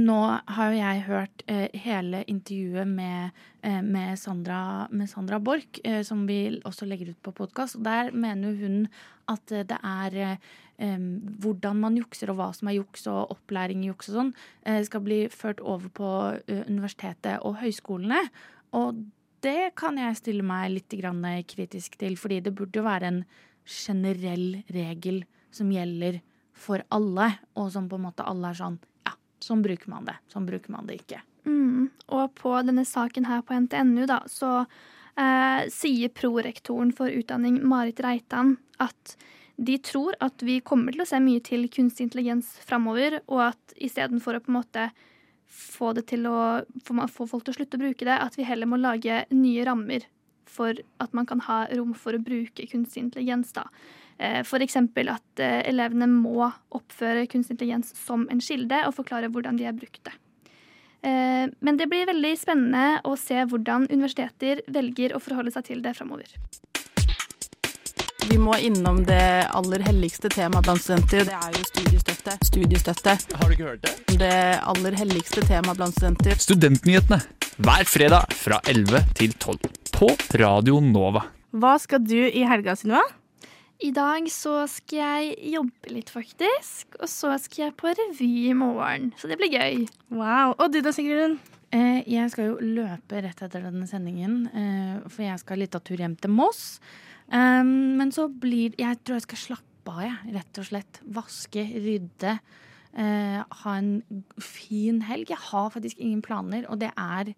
nå 0.00 0.18
har 0.56 0.72
jo 0.72 0.78
jeg 0.78 1.02
hørt 1.06 1.42
eh, 1.50 1.70
hele 1.84 2.24
intervjuet 2.30 2.88
med, 2.88 3.30
eh, 3.62 3.80
med, 3.82 4.18
Sandra, 4.18 4.88
med, 4.90 5.08
Sandra, 5.10 5.38
Borch, 5.38 5.80
eh, 5.84 6.02
som 6.02 6.26
vi 6.26 6.60
også 6.64 6.86
legger 6.88 7.12
ut 7.12 7.22
på 7.22 7.34
podkast. 7.34 7.78
Der 7.84 8.10
mener 8.10 8.56
hun 8.58 8.88
at 9.30 9.46
det 9.46 9.78
er 9.78 10.16
eh, 10.24 10.98
hvordan 11.42 11.78
man 11.84 11.98
jukser 11.98 12.32
og 12.32 12.40
hva 12.40 12.48
som 12.56 12.68
er 12.68 12.78
juks 12.80 13.06
og 13.06 13.36
opplæring 13.36 13.84
i 13.84 13.90
juks 13.92 14.10
og 14.10 14.18
sånn, 14.18 14.32
eh, 14.66 14.82
skal 14.86 15.04
bli 15.04 15.20
ført 15.30 15.62
over 15.62 15.92
på 15.94 16.10
eh, 16.42 16.64
universitetet 16.66 17.38
og 17.46 17.60
høyskolene. 17.62 18.24
Og 18.74 19.04
det 19.44 19.74
kan 19.78 20.00
jeg 20.00 20.18
stille 20.18 20.42
meg 20.46 20.72
litt 20.72 21.46
kritisk 21.46 21.98
til, 22.00 22.16
fordi 22.16 22.40
det 22.40 22.54
burde 22.54 22.80
jo 22.80 22.88
være 22.88 23.12
en 23.12 23.24
generell 23.64 24.64
regel 24.72 25.22
som 25.54 25.70
gjelder 25.70 26.20
for 26.54 26.82
alle, 26.90 27.38
og 27.54 27.70
som 27.70 27.88
på 27.88 27.96
en 27.96 28.06
måte 28.08 28.26
alle 28.26 28.50
er 28.50 28.58
sånn 28.58 28.80
Sånn 29.44 29.62
bruker 29.64 29.90
man 29.92 30.08
det. 30.08 30.16
Sånn 30.32 30.48
bruker 30.48 30.72
man 30.72 30.88
det 30.88 31.02
ikke. 31.02 31.20
Mm. 31.44 31.90
Og 32.16 32.34
på 32.38 32.56
denne 32.64 32.86
saken 32.88 33.28
her 33.28 33.44
på 33.44 33.56
NTNU, 33.66 34.04
da, 34.08 34.22
så 34.30 34.64
eh, 35.20 35.64
sier 35.72 36.12
prorektoren 36.16 36.92
for 36.96 37.12
utdanning, 37.12 37.60
Marit 37.68 38.00
Reitan, 38.04 38.56
at 38.82 39.16
de 39.56 39.76
tror 39.78 40.16
at 40.24 40.42
vi 40.42 40.58
kommer 40.66 40.94
til 40.94 41.04
å 41.04 41.08
se 41.08 41.20
mye 41.22 41.42
til 41.44 41.68
kunstig 41.70 42.08
intelligens 42.08 42.56
framover, 42.66 43.20
og 43.28 43.50
at 43.52 43.76
istedenfor 43.76 44.38
å 44.38 44.42
på 44.42 44.50
en 44.50 44.58
måte 44.58 44.88
få 45.54 45.92
det 45.94 46.08
til 46.10 46.26
å 46.26 46.38
få, 46.82 47.26
folk 47.28 47.44
til 47.44 47.52
å 47.52 47.58
slutte 47.60 47.78
å 47.78 47.84
bruke 47.84 48.08
det, 48.08 48.16
at 48.16 48.38
vi 48.38 48.46
heller 48.48 48.70
må 48.70 48.80
lage 48.80 49.22
nye 49.30 49.66
rammer 49.68 50.08
for 50.50 50.78
at 51.02 51.14
man 51.16 51.26
kan 51.26 51.42
ha 51.46 51.64
rom 51.74 51.94
for 51.98 52.16
å 52.16 52.22
bruke 52.22 52.66
kunstig 52.70 53.04
intelligens. 53.06 53.52
da. 53.54 53.68
Eh, 54.18 54.40
F.eks. 54.44 54.76
at 54.76 55.42
eh, 55.42 55.60
elevene 55.70 56.08
må 56.10 56.50
oppføre 56.74 57.26
kunstig 57.30 57.56
intelligens 57.56 57.94
som 57.98 58.28
en 58.30 58.42
kilde 58.42 58.84
og 58.86 58.94
forklare 58.98 59.30
hvordan 59.32 59.58
de 59.58 59.66
har 59.66 59.74
brukt 59.76 60.02
det. 60.06 60.14
Eh, 61.04 61.46
men 61.60 61.80
det 61.80 61.88
blir 61.90 62.06
veldig 62.08 62.34
spennende 62.38 63.00
å 63.04 63.16
se 63.20 63.42
hvordan 63.50 63.88
universiteter 63.90 64.62
velger 64.72 65.16
å 65.16 65.22
forholde 65.22 65.52
seg 65.54 65.66
til 65.70 65.82
det 65.84 65.96
framover. 65.98 66.30
Vi 68.24 68.38
må 68.40 68.54
innom 68.56 69.02
det 69.04 69.46
aller 69.52 69.82
helligste 69.84 70.30
temaet 70.32 70.64
blant 70.64 70.80
studenter. 70.80 71.26
Det 71.28 71.36
er 71.36 71.58
jo 71.58 71.66
studiestøtte. 71.68 72.36
Studiestøtte. 72.48 73.16
Har 73.36 73.50
du 73.50 73.56
ikke 73.56 73.68
hørt 73.68 73.84
det? 73.84 73.92
Det 74.22 74.38
aller 74.64 74.96
helligste 74.96 75.44
temaet 75.44 75.76
blant 75.76 75.98
studenter. 75.98 76.38
Studentnyhetene 76.40 77.20
hver 77.62 77.86
fredag 77.86 78.32
fra 78.34 78.62
11 78.66 79.12
til 79.14 79.36
12 79.36 79.68
på 79.94 80.08
Radio 80.40 80.80
Nova. 80.82 81.26
Hva 81.54 81.76
skal 81.78 82.02
du 82.02 82.18
i 82.24 82.42
helga, 82.48 82.74
Synnøve? 82.74 83.04
I 83.82 83.90
dag 83.90 84.28
så 84.30 84.52
skal 84.70 85.00
jeg 85.00 85.54
jobbe 85.56 85.90
litt, 85.90 86.10
faktisk. 86.12 86.94
Og 87.00 87.10
så 87.10 87.32
skal 87.42 87.66
jeg 87.66 87.76
på 87.80 87.90
revy 87.90 88.30
i 88.50 88.54
morgen. 88.56 89.10
Så 89.18 89.30
det 89.30 89.38
blir 89.40 89.50
gøy. 89.50 89.82
Wow. 90.14 90.54
Og 90.58 90.70
du 90.70 90.78
da, 90.84 90.92
Sigrun? 90.94 91.40
Eh, 91.74 92.04
jeg 92.06 92.30
skal 92.30 92.52
jo 92.52 92.58
løpe 92.62 93.22
rett 93.24 93.40
etter 93.42 93.64
denne 93.66 93.88
sendingen, 93.90 94.44
eh, 94.54 95.00
for 95.08 95.24
jeg 95.26 95.42
skal 95.42 95.58
litt 95.58 95.74
av 95.74 95.82
tur 95.82 95.98
hjem 95.98 96.14
til 96.20 96.30
Moss. 96.30 96.78
Um, 97.24 97.96
men 97.96 98.12
så 98.12 98.26
blir 98.28 98.74
Jeg 98.76 98.98
tror 99.00 99.16
jeg 99.16 99.24
skal 99.24 99.40
slappe 99.40 99.90
av, 99.90 100.02
jeg, 100.04 100.34
rett 100.36 100.60
og 100.60 100.68
slett. 100.68 101.00
Vaske, 101.16 101.64
rydde. 101.64 102.38
Eh, 102.94 103.40
ha 103.42 103.74
en 103.74 104.22
fin 104.38 105.00
helg. 105.08 105.32
Jeg 105.32 105.50
har 105.50 105.72
faktisk 105.74 105.98
ingen 105.98 106.22
planer, 106.22 106.68
og 106.70 106.78
det 106.78 106.92
er 106.94 107.34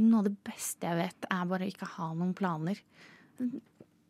noe 0.00 0.22
av 0.22 0.30
det 0.30 0.38
beste 0.46 0.88
jeg 0.88 0.96
vet, 1.02 1.28
er 1.28 1.44
bare 1.50 1.66
å 1.66 1.70
ikke 1.70 1.92
ha 1.98 2.08
noen 2.14 2.32
planer 2.34 2.80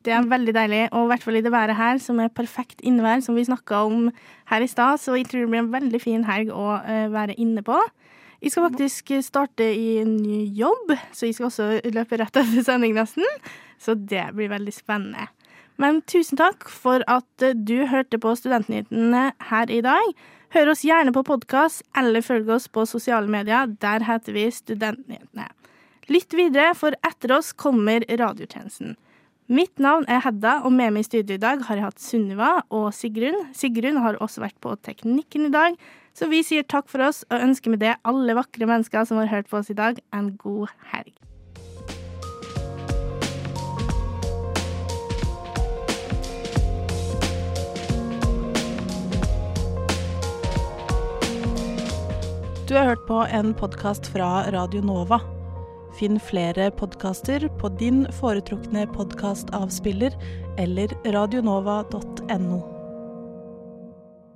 Det 0.05 0.13
er 0.13 0.27
veldig 0.29 0.53
deilig, 0.53 0.83
og 0.93 1.07
i 1.07 1.11
hvert 1.13 1.23
fall 1.25 1.39
i 1.39 1.43
det 1.45 1.53
været 1.53 1.79
her, 1.79 1.99
som 2.03 2.19
er 2.21 2.33
perfekt 2.33 2.83
innevær, 2.85 3.23
som 3.25 3.39
vi 3.39 3.47
snakka 3.47 3.85
om 3.89 4.11
her 4.51 4.65
i 4.65 4.69
stad. 4.69 5.01
Så 5.01 5.17
jeg 5.17 5.31
tror 5.31 5.47
det 5.47 5.53
blir 5.53 5.63
en 5.63 5.73
veldig 5.73 6.01
fin 6.03 6.27
helg 6.29 6.53
å 6.53 6.67
uh, 6.85 7.07
være 7.13 7.39
inne 7.41 7.65
på. 7.65 7.79
Jeg 8.45 8.53
skal 8.53 8.67
faktisk 8.67 9.15
starte 9.25 9.65
i 9.65 10.03
en 10.03 10.19
ny 10.21 10.43
jobb, 10.53 10.93
så 11.17 11.25
jeg 11.25 11.39
skal 11.39 11.49
også 11.49 11.69
løpe 11.95 12.19
rett 12.21 12.37
etter 12.37 12.65
sending, 12.67 12.93
nesten. 12.99 13.25
Så 13.81 13.97
det 13.97 14.27
blir 14.37 14.53
veldig 14.53 14.75
spennende. 14.77 15.31
Men 15.81 16.03
tusen 16.07 16.39
takk 16.39 16.69
for 16.71 17.03
at 17.11 17.47
du 17.67 17.79
hørte 17.91 18.21
på 18.21 18.35
Studentnyhetene 18.37 19.31
her 19.49 19.73
i 19.73 19.81
dag. 19.83 20.13
Hør 20.55 20.71
oss 20.71 20.85
gjerne 20.87 21.11
på 21.17 21.25
podkast, 21.27 21.83
eller 21.99 22.23
følg 22.23 22.53
oss 22.53 22.69
på 22.69 22.85
sosiale 22.87 23.33
medier. 23.33 23.73
Der 23.83 24.05
heter 24.07 24.37
vi 24.37 24.45
Studentnyhetene. 24.53 25.49
Lytt 26.13 26.37
videre, 26.37 26.77
for 26.77 26.95
etter 27.01 27.33
oss 27.39 27.55
kommer 27.57 28.05
radiotjenesten. 28.07 28.95
Mitt 29.45 29.77
navn 29.77 30.07
er 30.09 30.23
Hedda, 30.25 30.63
og 30.65 30.73
med 30.73 30.95
meg 30.95 31.03
i 31.03 31.05
studio 31.05 31.37
i 31.37 31.41
dag 31.43 31.61
har 31.67 31.77
jeg 31.77 31.85
hatt 31.85 32.01
Sunniva 32.01 32.63
og 32.73 32.87
Sigrun. 32.97 33.43
Sigrun 33.53 33.99
har 34.01 34.17
også 34.25 34.41
vært 34.41 34.57
på 34.65 34.73
Teknikken 34.81 35.51
i 35.51 35.53
dag, 35.53 35.77
så 36.17 36.31
vi 36.31 36.41
sier 36.41 36.65
takk 36.65 36.89
for 36.89 37.05
oss 37.05 37.27
og 37.29 37.45
ønsker 37.45 37.75
med 37.75 37.83
det 37.85 37.93
alle 38.09 38.39
vakre 38.39 38.65
mennesker 38.65 39.05
som 39.05 39.21
har 39.21 39.29
hørt 39.29 39.53
på 39.53 39.61
oss 39.61 39.69
i 39.69 39.77
dag, 39.77 40.01
en 40.17 40.33
god 40.41 40.73
helg. 40.95 41.13
Du 52.65 52.73
har 52.81 52.95
hørt 52.95 53.05
på 53.05 53.21
en 53.29 53.53
podkast 53.53 54.09
fra 54.09 54.49
Radio 54.57 54.81
Nova. 54.81 55.21
Finn 55.95 56.19
flere 56.21 56.71
podkaster 56.75 57.49
på 57.61 57.71
din 57.79 58.05
foretrukne 58.19 58.87
podkastavspiller 58.97 60.17
eller 60.59 60.95
radionova.no. 61.07 62.74